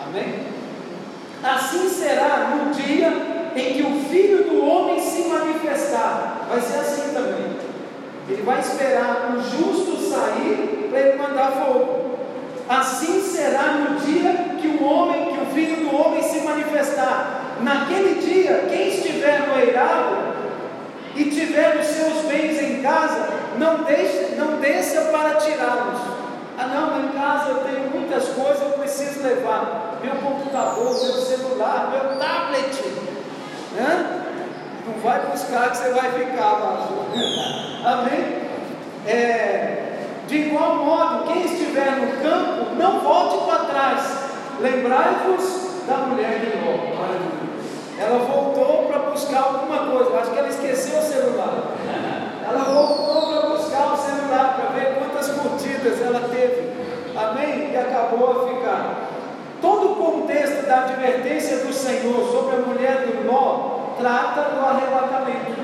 [0.08, 0.40] Amém?
[1.44, 6.48] Assim será no dia em que o filho do homem se manifestar.
[6.50, 7.58] Vai ser assim também.
[8.30, 12.18] Ele vai esperar o justo sair para ele mandar fogo.
[12.70, 17.56] Assim será no dia que o homem, que o filho do homem se manifestar.
[17.62, 20.18] Naquele dia, quem estiver no eirado
[21.16, 26.17] e tiver os seus bens em casa, não deixe, não desça para tirá-los.
[26.58, 30.00] Ah não, em casa eu tenho muitas coisas, eu preciso levar.
[30.02, 32.84] Meu computador, meu celular, meu tablet.
[33.76, 34.24] Né?
[34.88, 36.98] Não vai buscar que você vai ficar vazio.
[37.86, 38.48] Amém?
[39.06, 39.88] É,
[40.28, 44.18] de igual modo, quem estiver no campo, não volte para trás.
[44.60, 46.98] Lembrai-vos da mulher de Ló.
[48.00, 50.20] Ela voltou para buscar alguma coisa.
[50.20, 51.54] Acho que ela esqueceu o celular.
[52.48, 56.72] Ela voltou para buscar o celular para ver quantas curtidas ela teve.
[57.16, 57.72] Amém?
[57.72, 58.96] E acabou a ficar.
[59.62, 65.56] Todo o contexto da advertência do Senhor sobre a mulher de Ló trata do arrebatamento.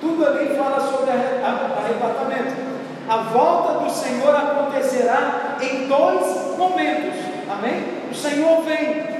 [0.00, 2.76] Tudo ali fala sobre arrebatamento.
[3.08, 7.14] A volta do Senhor acontecerá em dois momentos.
[7.50, 7.84] Amém?
[8.10, 9.16] O Senhor vem.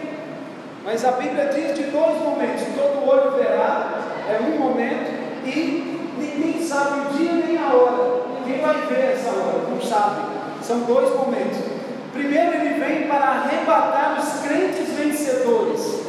[0.85, 2.65] Mas a Bíblia diz de dois momentos.
[2.77, 3.89] Todo olho verá,
[4.29, 8.23] é um momento, e ninguém sabe o dia nem a hora.
[8.41, 10.23] Ninguém vai ver essa hora, não sabe.
[10.63, 11.76] São dois momentos.
[12.17, 16.01] Primeiro, ele vem para arrebatar os crentes vencedores.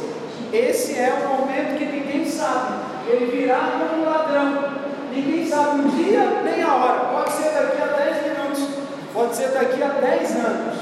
[0.50, 2.76] Esse é o momento que ninguém sabe.
[3.06, 4.78] Ele virá como um ladrão.
[5.12, 7.00] Ninguém sabe o dia nem a hora.
[7.12, 8.68] Pode ser daqui a 10 minutos,
[9.12, 10.76] pode ser daqui a 10 anos.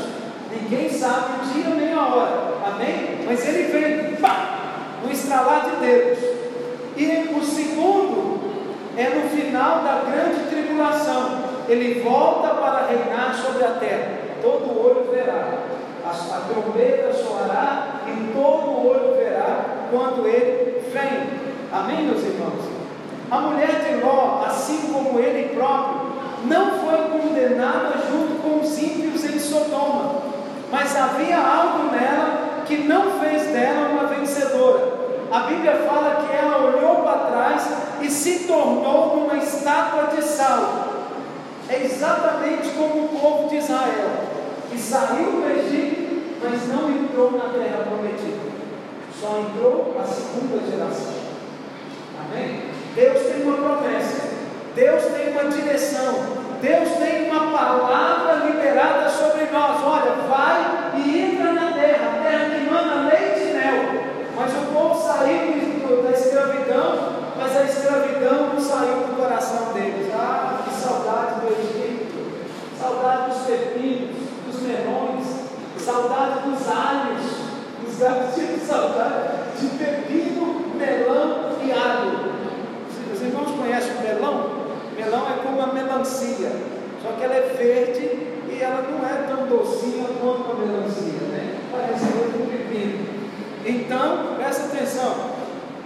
[0.53, 2.55] Ninguém sabe o dia nem a hora.
[2.65, 3.19] Amém?
[3.27, 4.59] Mas ele vem, pá,
[5.03, 6.19] no estralar de dedos.
[6.97, 8.41] E o segundo
[8.97, 11.45] é no final da grande tribulação.
[11.69, 14.26] Ele volta para reinar sobre a terra.
[14.43, 15.65] Todo olho verá.
[16.05, 21.47] A, a trombeta soará e todo olho verá quando ele vem.
[21.73, 22.77] Amém, meus irmãos?
[23.31, 26.13] A mulher de Ló, assim como ele próprio,
[26.45, 30.23] não foi condenada junto com os ímpios em Sodoma,
[30.71, 35.07] mas havia algo nela que não fez dela uma vencedora.
[35.31, 37.69] A Bíblia fala que ela olhou para trás
[38.01, 40.96] e se tornou uma estátua de sal.
[41.69, 44.11] É exatamente como o povo de Israel,
[44.71, 48.47] que saiu do Egito, mas não entrou na terra prometida.
[49.21, 51.15] Só entrou a segunda geração.
[52.21, 52.63] Amém?
[52.95, 54.29] Deus tem uma promessa,
[54.75, 56.15] Deus tem uma direção,
[56.63, 59.83] Deus tem uma palavra liberada sobre nós.
[59.83, 64.05] Olha, vai e entra na terra, terra que manda leite e mel.
[64.37, 65.67] Mas o povo saiu
[66.03, 70.13] da escravidão, mas a escravidão não saiu do coração deles.
[70.15, 72.49] Ah, que saudade do Egito,
[72.79, 75.47] saudade dos pepinos, dos melões,
[75.79, 77.23] saudade dos alhos,
[77.81, 82.37] dos gatinhos, saudade de pepino, melão e alho.
[83.13, 84.67] Os irmãos conhecem o melão?
[84.97, 86.51] Melão é como a melancia,
[87.03, 91.59] só que ela é verde e ela não é tão docinha quanto a melancia, né?
[91.71, 93.07] Parece muito um pepino.
[93.65, 95.15] Então, presta atenção,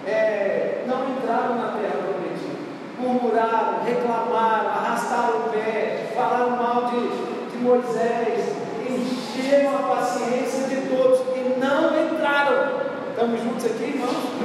[0.06, 2.60] é, não entraram na terra prometida,
[2.98, 7.29] murmuraram, reclamaram, arrastaram o pé, falaram mal de
[7.60, 8.52] Moisés,
[8.88, 12.80] encheram a paciência de todos e não entraram.
[13.10, 14.40] Estamos juntos aqui, irmãos?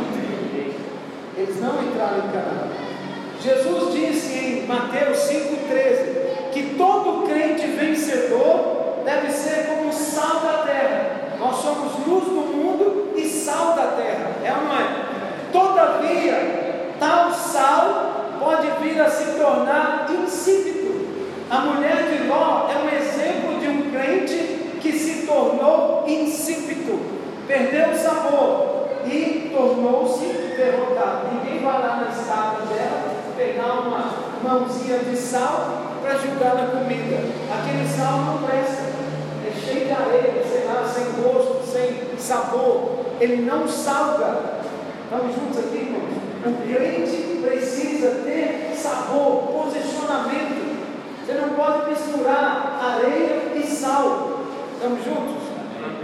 [1.37, 2.67] Eles não entraram em Canaã.
[3.41, 11.35] Jesus disse em Mateus 5,13 que todo crente vencedor deve ser como sal da terra.
[11.39, 14.31] Nós somos luz do mundo e sal da terra.
[14.43, 15.05] É ou não é?
[15.51, 20.74] Todavia, tal sal pode vir a se tornar insípido.
[21.55, 24.35] A mulher de Ló é um exemplo de um crente
[24.81, 26.99] que se tornou insípido,
[27.47, 31.29] perdeu o sabor, e tornou-se derrotado.
[31.31, 33.03] Ninguém vai lá na estátua dela
[33.37, 34.11] pegar uma
[34.43, 37.23] mãozinha de sal para jogar na comida.
[37.49, 38.83] Aquele sal não presta,
[39.47, 43.05] é cheio de areia, sei lá, sem gosto, sem sabor.
[43.21, 44.59] Ele não salga.
[45.05, 46.25] Estamos juntos aqui, irmãos?
[46.45, 50.54] O crente precisa ter sabor, posicionamento.
[51.25, 54.41] Você não pode misturar areia e sal.
[54.75, 55.41] Estamos juntos?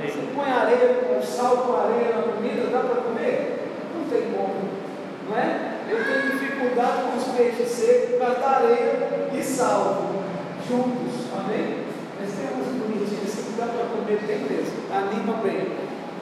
[0.02, 3.70] Você põe areia com sal com areia na comida, dá para comer?
[3.96, 4.56] Não tem como,
[5.30, 5.78] não é?
[5.88, 10.08] Eu tenho dificuldade com os peixes secos dar areia e sal
[10.68, 11.86] juntos, amém?
[12.20, 15.72] Mas tem uns bonitinhos assim que dá para comer bem mesmo, anima bem.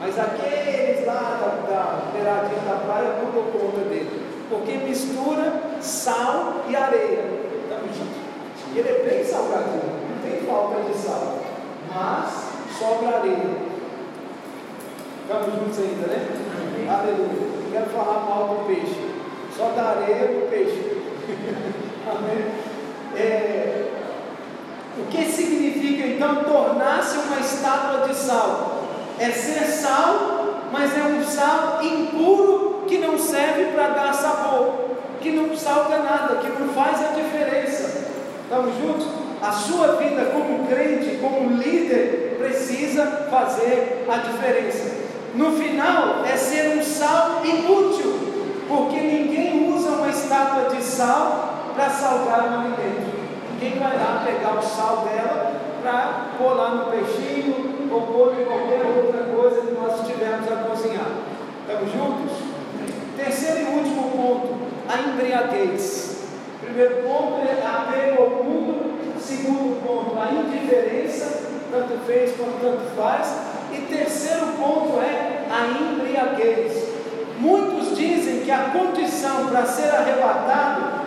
[0.02, 6.66] Mas aqueles lá da, da beiradinha da praia não dou conta dele, porque mistura sal
[6.68, 7.39] e areia.
[8.74, 11.40] E ele é bem salgadinho, não tem falta de sal,
[11.94, 13.70] mas sobra areia.
[15.24, 16.28] Estamos juntos ainda, né?
[16.90, 17.50] Aleluia.
[17.72, 19.10] Quero falar mal do peixe.
[19.56, 21.02] Só da areia o peixe.
[22.10, 22.46] Amém?
[23.16, 23.90] É,
[24.98, 28.86] o que significa então tornar-se uma estátua de sal?
[29.20, 34.74] É ser sal, mas é um sal impuro que não serve para dar sabor,
[35.22, 37.99] que não salga nada, que não faz a diferença.
[38.50, 39.06] Estamos juntos?
[39.44, 44.92] A sua vida como crente, como líder, precisa fazer a diferença.
[45.36, 48.12] No final, é ser um sal inútil,
[48.68, 53.20] porque ninguém usa uma estátua de sal para salgar um alimento.
[53.54, 58.46] Ninguém vai lá pegar o sal dela para pôr lá no peixinho ou pôr em
[58.46, 61.12] qualquer outra coisa que nós estivermos a cozinhar.
[61.68, 62.36] Estamos juntos?
[63.16, 64.56] Terceiro e último ponto,
[64.90, 66.10] a embriaguez.
[66.62, 69.20] Primeiro ponto é apego ao mundo.
[69.20, 73.28] Segundo ponto, a indiferença, tanto fez quanto tanto faz.
[73.72, 76.90] E terceiro ponto é a embriaguez.
[77.40, 81.00] Muitos dizem que a condição para ser arrebatado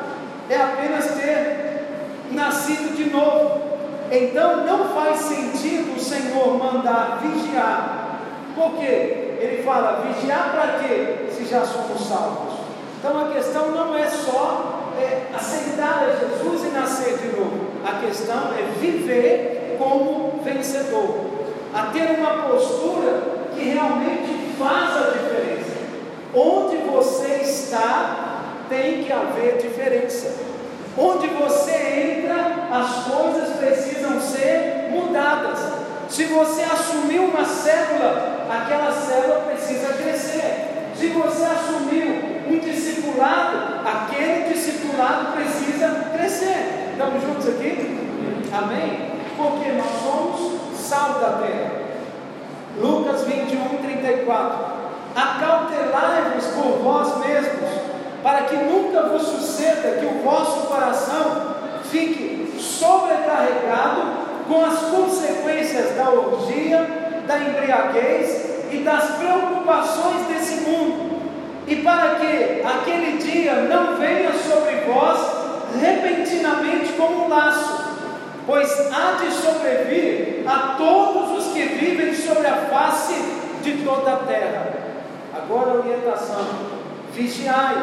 [0.48, 1.86] é apenas ter
[2.30, 3.60] nascido de novo.
[4.10, 8.20] Então não faz sentido o Senhor mandar vigiar.
[8.54, 9.36] Por quê?
[9.40, 11.30] Ele fala, vigiar para quê?
[11.30, 12.54] Se já somos salvos.
[12.98, 17.72] Então a questão não é só é, aceitar a Jesus e nascer de novo.
[17.84, 21.31] A questão é viver como vencedor.
[21.74, 23.22] A ter uma postura
[23.54, 25.72] que realmente faz a diferença.
[26.34, 30.34] Onde você está, tem que haver diferença.
[30.96, 35.58] Onde você entra, as coisas precisam ser mudadas.
[36.08, 40.90] Se você assumiu uma célula, aquela célula precisa crescer.
[40.94, 46.90] Se você assumiu um discipulado, aquele discipulado precisa crescer.
[46.92, 47.98] Estamos juntos aqui?
[48.52, 49.21] Amém?
[49.36, 51.82] Porque nós somos sal da terra.
[52.78, 54.72] Lucas 21, 34.
[55.14, 57.70] Acautelai-vos por vós mesmos
[58.22, 61.56] para que nunca vos suceda que o vosso coração
[61.90, 66.86] fique sobrecarregado com as consequências da orgia,
[67.26, 71.20] da embriaguez e das preocupações desse mundo,
[71.66, 75.20] e para que aquele dia não venha sobre vós
[75.80, 77.82] repentinamente como um laço,
[78.46, 83.14] pois há de sobrevir a todos os que vivem sobre a face
[83.62, 84.72] de toda a terra.
[85.34, 86.46] Agora a orientação:
[87.12, 87.76] vigiai,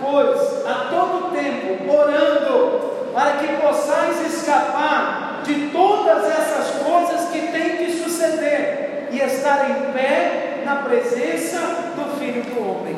[0.00, 7.76] pois, a todo tempo, orando, para que possais escapar de todas essas coisas que têm
[7.76, 11.58] que suceder e estar em pé na presença
[11.96, 12.96] do Filho do Homem.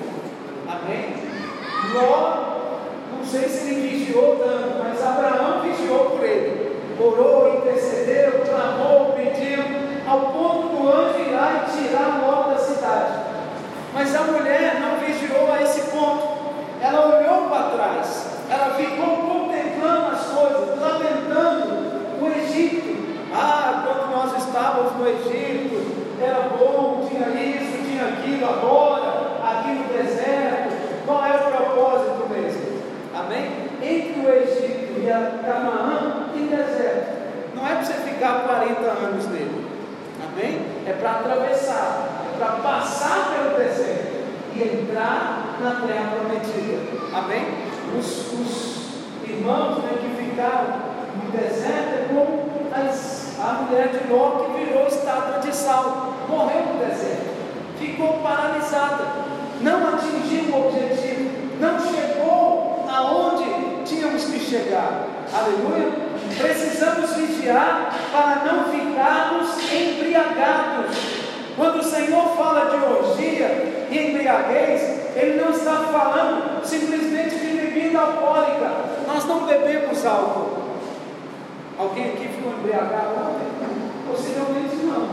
[0.68, 1.14] Amém?
[1.94, 2.60] Ló,
[3.16, 6.69] não sei se ele vigiou tanto, mas Abraão vigiou por ele.
[7.02, 9.64] Orou, intercedeu, clamou, pediu,
[10.06, 13.12] ao ponto do anjo ir lá e tirar Ló da cidade.
[13.94, 16.28] Mas a mulher não vigiou a esse ponto.
[16.78, 21.90] Ela olhou para trás, ela ficou contemplando as coisas, lamentando
[22.20, 23.30] o Egito.
[23.32, 29.84] Ah, quando nós estávamos no Egito, era bom, tinha isso, tinha aquilo, agora, aqui no
[29.84, 31.06] deserto.
[31.06, 32.82] Qual é o propósito mesmo?
[33.14, 33.70] Amém?
[33.82, 36.09] Entre o Egito e a Canaã
[37.70, 39.66] é para você ficar 40 anos nele.
[40.26, 40.60] Amém?
[40.86, 44.10] É para atravessar, é para passar pelo deserto
[44.54, 46.80] e entrar na terra prometida.
[47.14, 47.46] Amém?
[47.96, 50.90] Os, os irmãos né, que ficaram
[51.22, 56.66] no deserto é como as, a mulher de Ló que virou estátua de sal, morreu
[56.66, 57.30] no deserto,
[57.78, 59.04] ficou paralisada,
[59.60, 65.06] não atingiu o objetivo, não chegou aonde tínhamos que chegar.
[65.32, 66.09] Aleluia?
[66.40, 71.20] Precisamos vigiar para não ficarmos embriagados
[71.60, 77.98] quando o Senhor fala de orgia e embriaguez, Ele não está falando simplesmente de bebida
[77.98, 78.70] alcoólica.
[79.06, 80.70] Nós não bebemos álcool.
[81.78, 83.46] Alguém aqui ficou embriagado ontem?
[84.10, 85.06] Possivelmente não,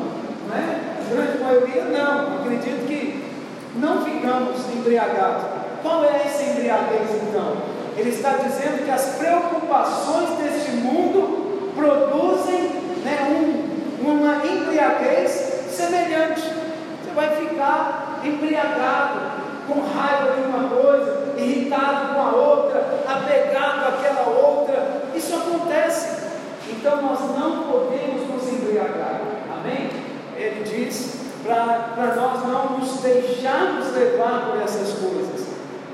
[0.48, 0.80] não é?
[1.02, 2.38] A grande maioria não.
[2.40, 3.30] Acredito que
[3.76, 5.44] não ficamos embriagados.
[5.82, 7.77] Qual é essa embriaguez então?
[7.98, 12.70] Ele está dizendo que as preocupações deste mundo produzem
[13.04, 15.32] né, um, uma embriaguez
[15.72, 16.42] semelhante.
[16.42, 19.38] Você vai ficar embriagado,
[19.68, 25.02] com raiva de uma coisa, irritado com a outra, apegado àquela outra.
[25.16, 26.28] Isso acontece.
[26.70, 29.22] Então nós não podemos nos embriagar.
[29.52, 29.90] Amém?
[30.38, 35.37] Ele diz para nós não nos deixarmos levar por essas coisas.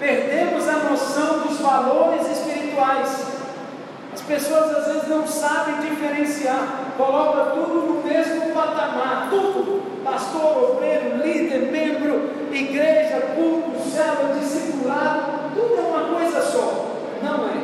[0.03, 3.25] Perdemos a noção dos valores espirituais.
[4.13, 11.23] As pessoas às vezes não sabem diferenciar, coloca tudo no mesmo patamar, tudo, pastor, obreiro,
[11.23, 16.97] líder, membro, igreja, culto, célula, discipulado, tudo é uma coisa só.
[17.23, 17.63] Não é.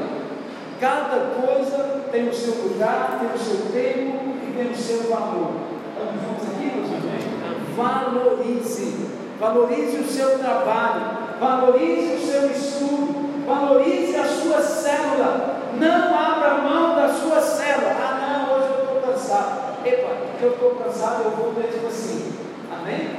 [0.80, 4.18] Cada coisa tem o seu lugar, tem o seu tempo
[4.48, 5.56] e tem o seu valor.
[5.92, 7.76] Estamos juntos aqui, meus irmãos?
[7.76, 15.60] Valorize, valorize o seu trabalho, valorize o seu estudo, valorize a sua célula.
[15.80, 17.96] Não abra mão da sua célula.
[18.00, 19.86] Ah, não, hoje eu estou cansado.
[19.86, 22.34] Epa, porque eu estou cansado, eu vou mesmo assim.
[22.72, 23.10] Amém?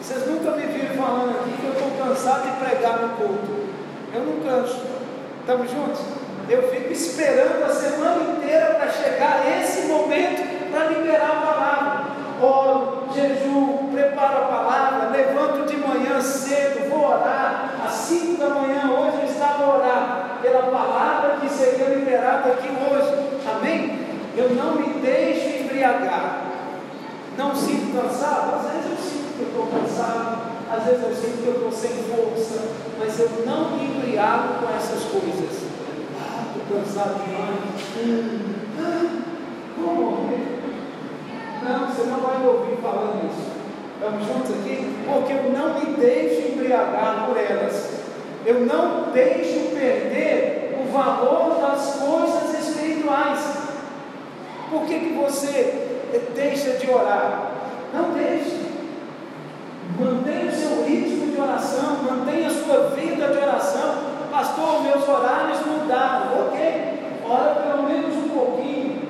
[0.00, 3.64] Vocês nunca me viram falando aqui que eu estou cansado de pregar no culto.
[4.12, 4.82] Eu não canso.
[5.40, 6.00] Estamos juntos?
[6.48, 12.04] Eu fico esperando a semana inteira para chegar esse momento para liberar a palavra.
[12.42, 17.70] Oro, jejum, preparo a palavra, levanto de manhã cedo, vou orar.
[17.86, 22.68] Às 5 da manhã, hoje eu estava a orar pela palavra que seria liberada aqui
[22.68, 23.40] hoje.
[23.50, 23.98] Amém?
[24.36, 26.42] Eu não me deixo embriagar.
[27.38, 28.56] Não sinto cansado?
[28.56, 30.38] Às vezes eu sinto que eu estou cansado,
[30.70, 34.76] às vezes eu sinto que eu estou sem força, mas eu não me embriago com
[34.76, 35.74] essas coisas
[36.74, 38.34] cansado demais.
[38.78, 39.22] Ah,
[39.78, 40.60] vou morrer.
[41.62, 43.54] Não, você não vai me ouvir falando isso.
[43.94, 44.96] Estamos juntos aqui?
[45.06, 48.04] Porque eu não me deixo embriagar por elas.
[48.44, 53.40] Eu não deixo perder o valor das coisas espirituais.
[54.70, 57.50] Por que, que você deixa de orar?
[57.92, 58.64] Não deixe.
[59.98, 65.64] Mantenha o seu ritmo de oração, mantenha a sua vida de oração pastor, meus horários
[65.64, 66.46] mudaram.
[66.46, 69.02] Ok, ora pelo menos um pouquinho,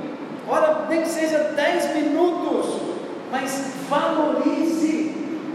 [0.47, 2.67] ora nem que seja 10 minutos,
[3.33, 5.15] mas valorize.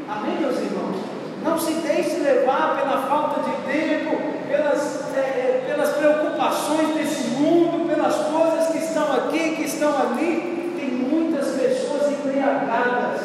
[0.10, 0.98] Amém, meus irmãos?
[1.44, 4.18] Não se deixe levar pela falta de tempo,
[4.48, 10.74] pelas, é, é, pelas preocupações desse mundo, pelas coisas que estão aqui, que estão ali.
[10.80, 13.22] Tem muitas pessoas embriagadas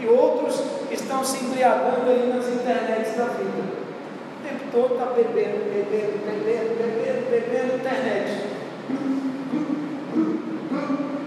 [0.00, 0.60] e outros
[0.90, 3.78] estão se embriagando aí nas internets da vida
[4.72, 8.44] todo está bebendo, bebendo, bebendo, bebendo, bebendo internet.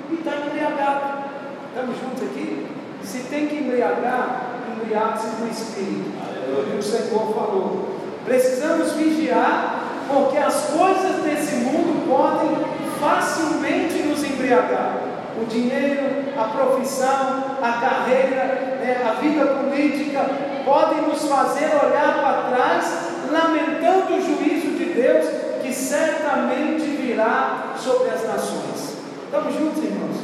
[0.09, 1.21] E está embriagado.
[1.69, 2.67] Estamos juntos aqui?
[3.03, 6.11] Se tem que embriagar, embriague-se no Espírito.
[6.21, 6.75] Aleluia.
[6.75, 6.81] O
[7.11, 7.89] Senhor falou.
[8.23, 12.55] Precisamos vigiar, porque as coisas desse mundo podem
[12.99, 14.95] facilmente nos embriagar.
[15.41, 20.25] O dinheiro, a profissão, a carreira, né, a vida política
[20.63, 25.25] podem nos fazer olhar para trás lamentando o juízo de Deus
[25.61, 28.97] que certamente virá sobre as nações.
[29.25, 30.17] Estamos juntos, irmãos?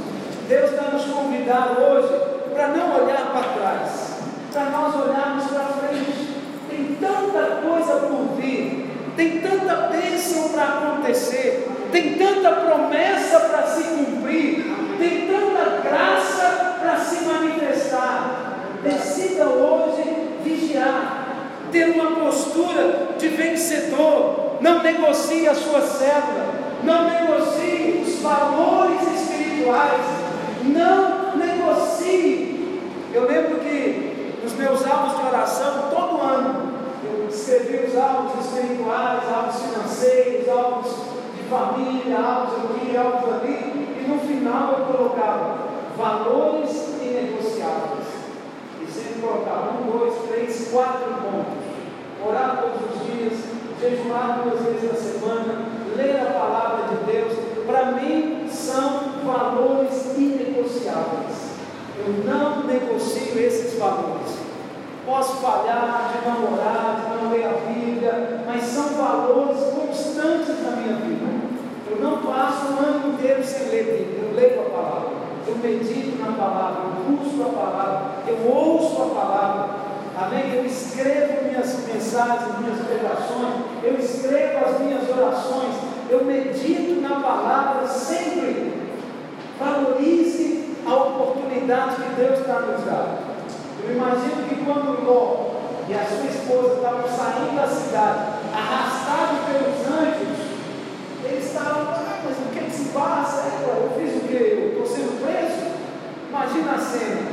[0.47, 2.13] Deus está nos convidando hoje
[2.53, 4.17] para não olhar para trás,
[4.51, 6.26] para nós olharmos para frente.
[6.77, 13.83] Tem tanta coisa por vir, tem tanta bênção para acontecer, tem tanta promessa para se
[13.83, 14.63] cumprir,
[14.99, 18.59] tem tanta graça para se manifestar.
[18.83, 20.03] Decida hoje
[20.43, 21.25] vigiar
[21.71, 26.53] ter uma postura de vencedor, não negocie a sua célula,
[26.83, 30.05] não negocie os valores espirituais,
[30.63, 32.79] não negocie.
[33.11, 34.07] Eu lembro que
[34.47, 36.66] nos meus alvos de oração, todo ano,
[37.29, 40.91] escrevi os alvos espirituais, alvos financeiros, alvos
[41.35, 45.67] de família, alvos aqui, alvos ali, e no final eu colocava
[45.97, 48.17] valores inegociáveis
[48.97, 51.67] sempre colocar um, dois, três, quatro pontos.
[52.25, 53.33] Orar todos os dias,
[53.79, 57.33] jejuar duas vezes na semana, ler a palavra de Deus,
[57.65, 61.47] para mim são valores inegociáveis.
[61.99, 64.46] Eu não negocio esses valores.
[65.07, 70.75] Posso falhar de não orar, de não ler a Bíblia, mas são valores constantes na
[70.75, 71.25] minha vida.
[71.89, 76.19] Eu não passo um ano inteiro sem ler Bíblia, eu leio a palavra eu medito
[76.19, 79.69] na palavra, eu busco a palavra, eu ouço a palavra,
[80.17, 80.55] amém?
[80.55, 85.75] Eu escrevo minhas mensagens, minhas pregações, eu escrevo as minhas orações,
[86.09, 88.87] eu medito na palavra sempre.
[89.59, 93.26] Valorize a oportunidade que Deus está nos dando.
[93.87, 95.47] Eu imagino que quando Ló
[95.87, 98.19] e a sua esposa estavam saindo da cidade,
[98.53, 100.37] arrastados pelos anjos,
[101.23, 103.43] eles estavam, ah, mas o que, que se passa?
[103.65, 104.57] Eu fiz o quê?
[104.59, 105.71] Eu estou sendo preso?
[106.27, 107.31] Imagina a cena.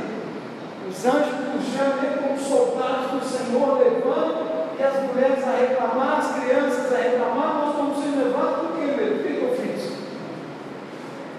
[0.87, 6.39] Os anjos puxando ele como soldados do Senhor, levando, e as mulheres a reclamar, as
[6.39, 9.15] crianças a reclamar, nós estamos sendo levados por quê, meu?
[9.15, 9.91] O que eu fiz?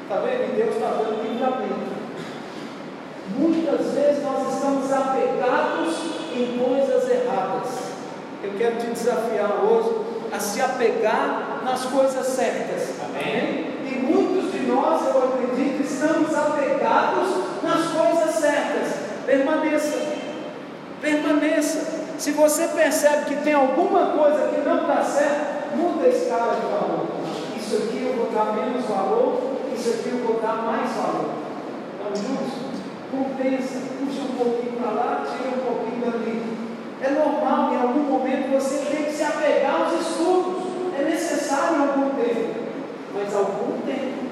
[0.02, 0.52] Está vendo?
[0.52, 2.05] E Deus está dando livramento.
[3.38, 5.94] Muitas vezes nós estamos apegados
[6.34, 7.68] em coisas erradas.
[8.42, 9.90] Eu quero te desafiar hoje
[10.32, 12.94] a se apegar nas coisas certas.
[13.04, 13.76] Amém?
[13.84, 13.96] E
[14.66, 17.28] nós, eu acredito, estamos apegados
[17.62, 18.94] nas coisas certas.
[19.24, 19.98] Permaneça,
[21.00, 22.06] permaneça.
[22.18, 26.66] Se você percebe que tem alguma coisa que não está certa, muda a escala de
[26.66, 27.06] valor.
[27.56, 29.40] Isso aqui eu vou dar menos valor,
[29.74, 31.30] isso aqui eu vou dar mais valor.
[31.98, 32.75] Estamos juntos?
[33.16, 36.42] Compensa, puxa um pouquinho para lá, tira um pouquinho dali.
[37.02, 40.64] É normal, em algum momento você tem que se apegar aos estudos.
[40.98, 42.60] É necessário algum tempo.
[43.14, 44.26] Mas algum tempo.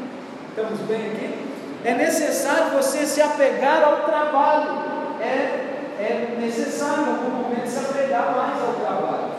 [0.50, 1.44] Estamos bem aqui?
[1.84, 4.82] É necessário você se apegar ao trabalho.
[5.20, 9.30] É, é necessário em algum momento se apegar mais ao trabalho.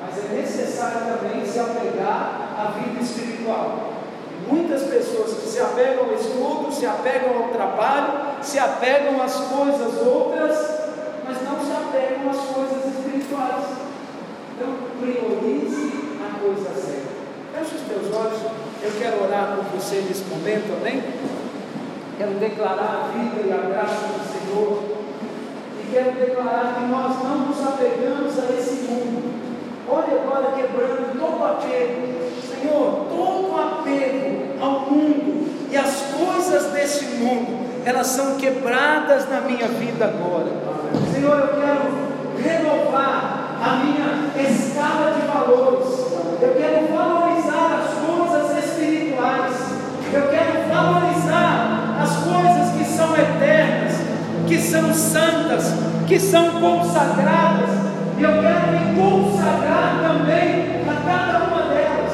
[0.00, 3.92] Mas é necessário também se apegar à vida espiritual.
[4.48, 10.06] Muitas pessoas que se apegam ao estudo, se apegam ao trabalho, se apegam às coisas
[10.06, 10.56] outras,
[11.24, 13.64] mas não se apegam às coisas espirituais.
[14.54, 14.68] Então,
[15.00, 17.14] priorize a coisa certa.
[17.52, 18.40] Feche os teus olhos,
[18.82, 21.02] eu quero orar por você nesse momento, amém?
[22.18, 24.82] Quero declarar a vida e a graça do Senhor.
[25.80, 29.34] E quero declarar que nós não nos apegamos a esse mundo.
[29.88, 32.14] Olha agora quebrando todo apego.
[32.48, 39.68] Senhor, todo apego ao mundo e às coisas desse mundo, elas são quebradas na minha
[39.68, 40.50] vida agora.
[41.12, 42.04] Senhor, eu quero
[42.42, 45.88] renovar a minha escala de valores.
[46.40, 49.54] Eu quero valorizar as coisas espirituais.
[50.12, 53.92] Eu quero valorizar as coisas que são eternas,
[54.46, 55.72] que são santas,
[56.06, 57.70] que são consagradas.
[58.16, 62.12] E eu quero me consagrar também a cada uma delas.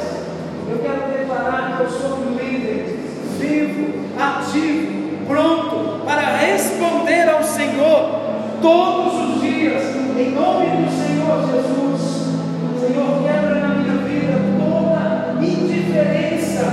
[0.69, 2.99] Eu quero declarar que eu sou um líder
[3.39, 4.90] vivo, ativo,
[5.31, 8.21] pronto para responder ao Senhor
[8.61, 9.81] todos os dias,
[10.19, 12.01] em nome do Senhor Jesus.
[12.81, 16.67] Senhor, quebra na minha vida toda indiferença.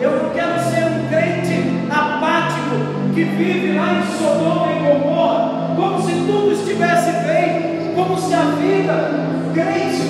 [0.00, 2.76] Eu não quero ser um crente apático
[3.12, 8.42] que vive lá em Sodoma e Gomorra, como se tudo estivesse bem, como se a
[8.42, 9.10] vida
[9.52, 10.09] crente,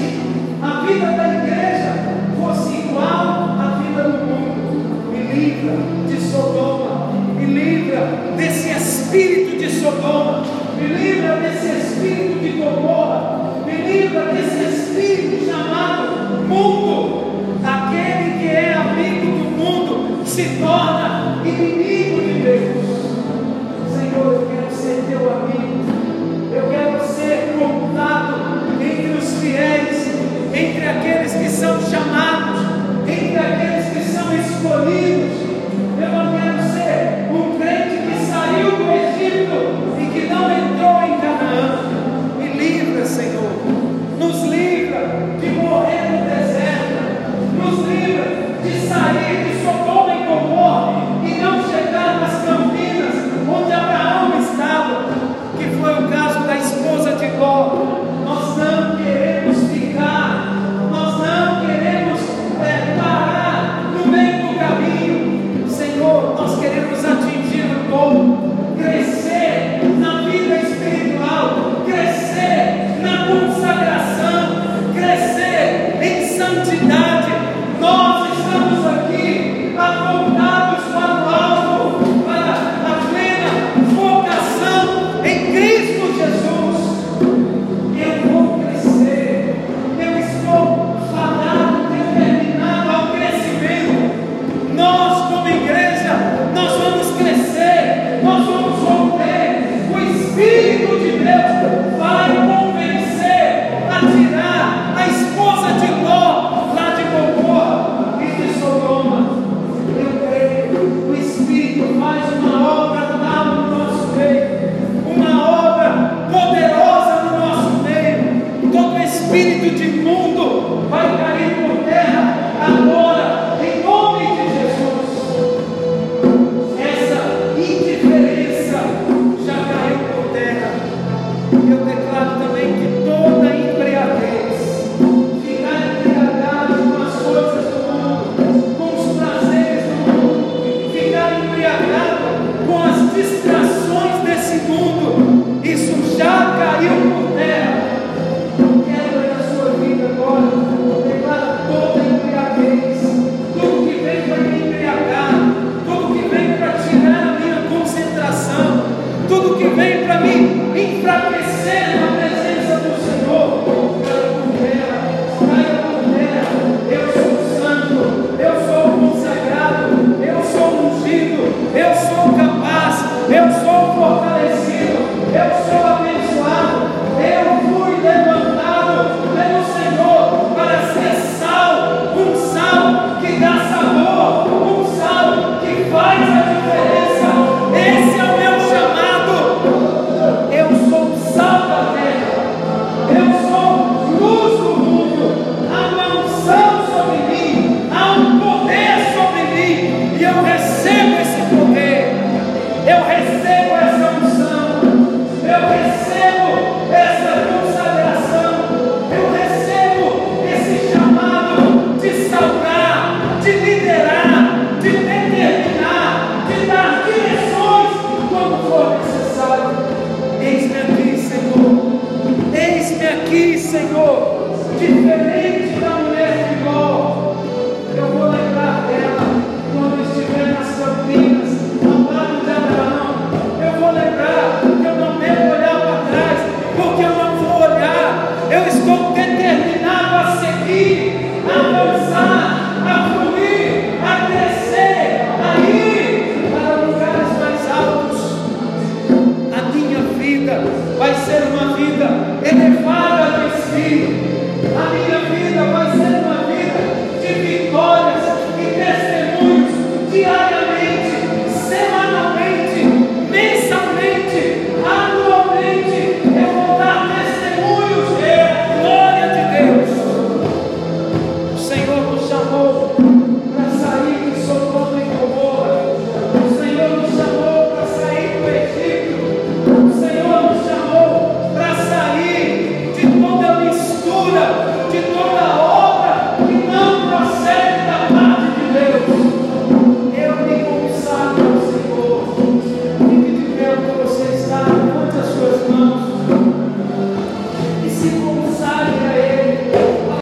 [10.76, 13.09] Me livra desse espírito de Gomorra,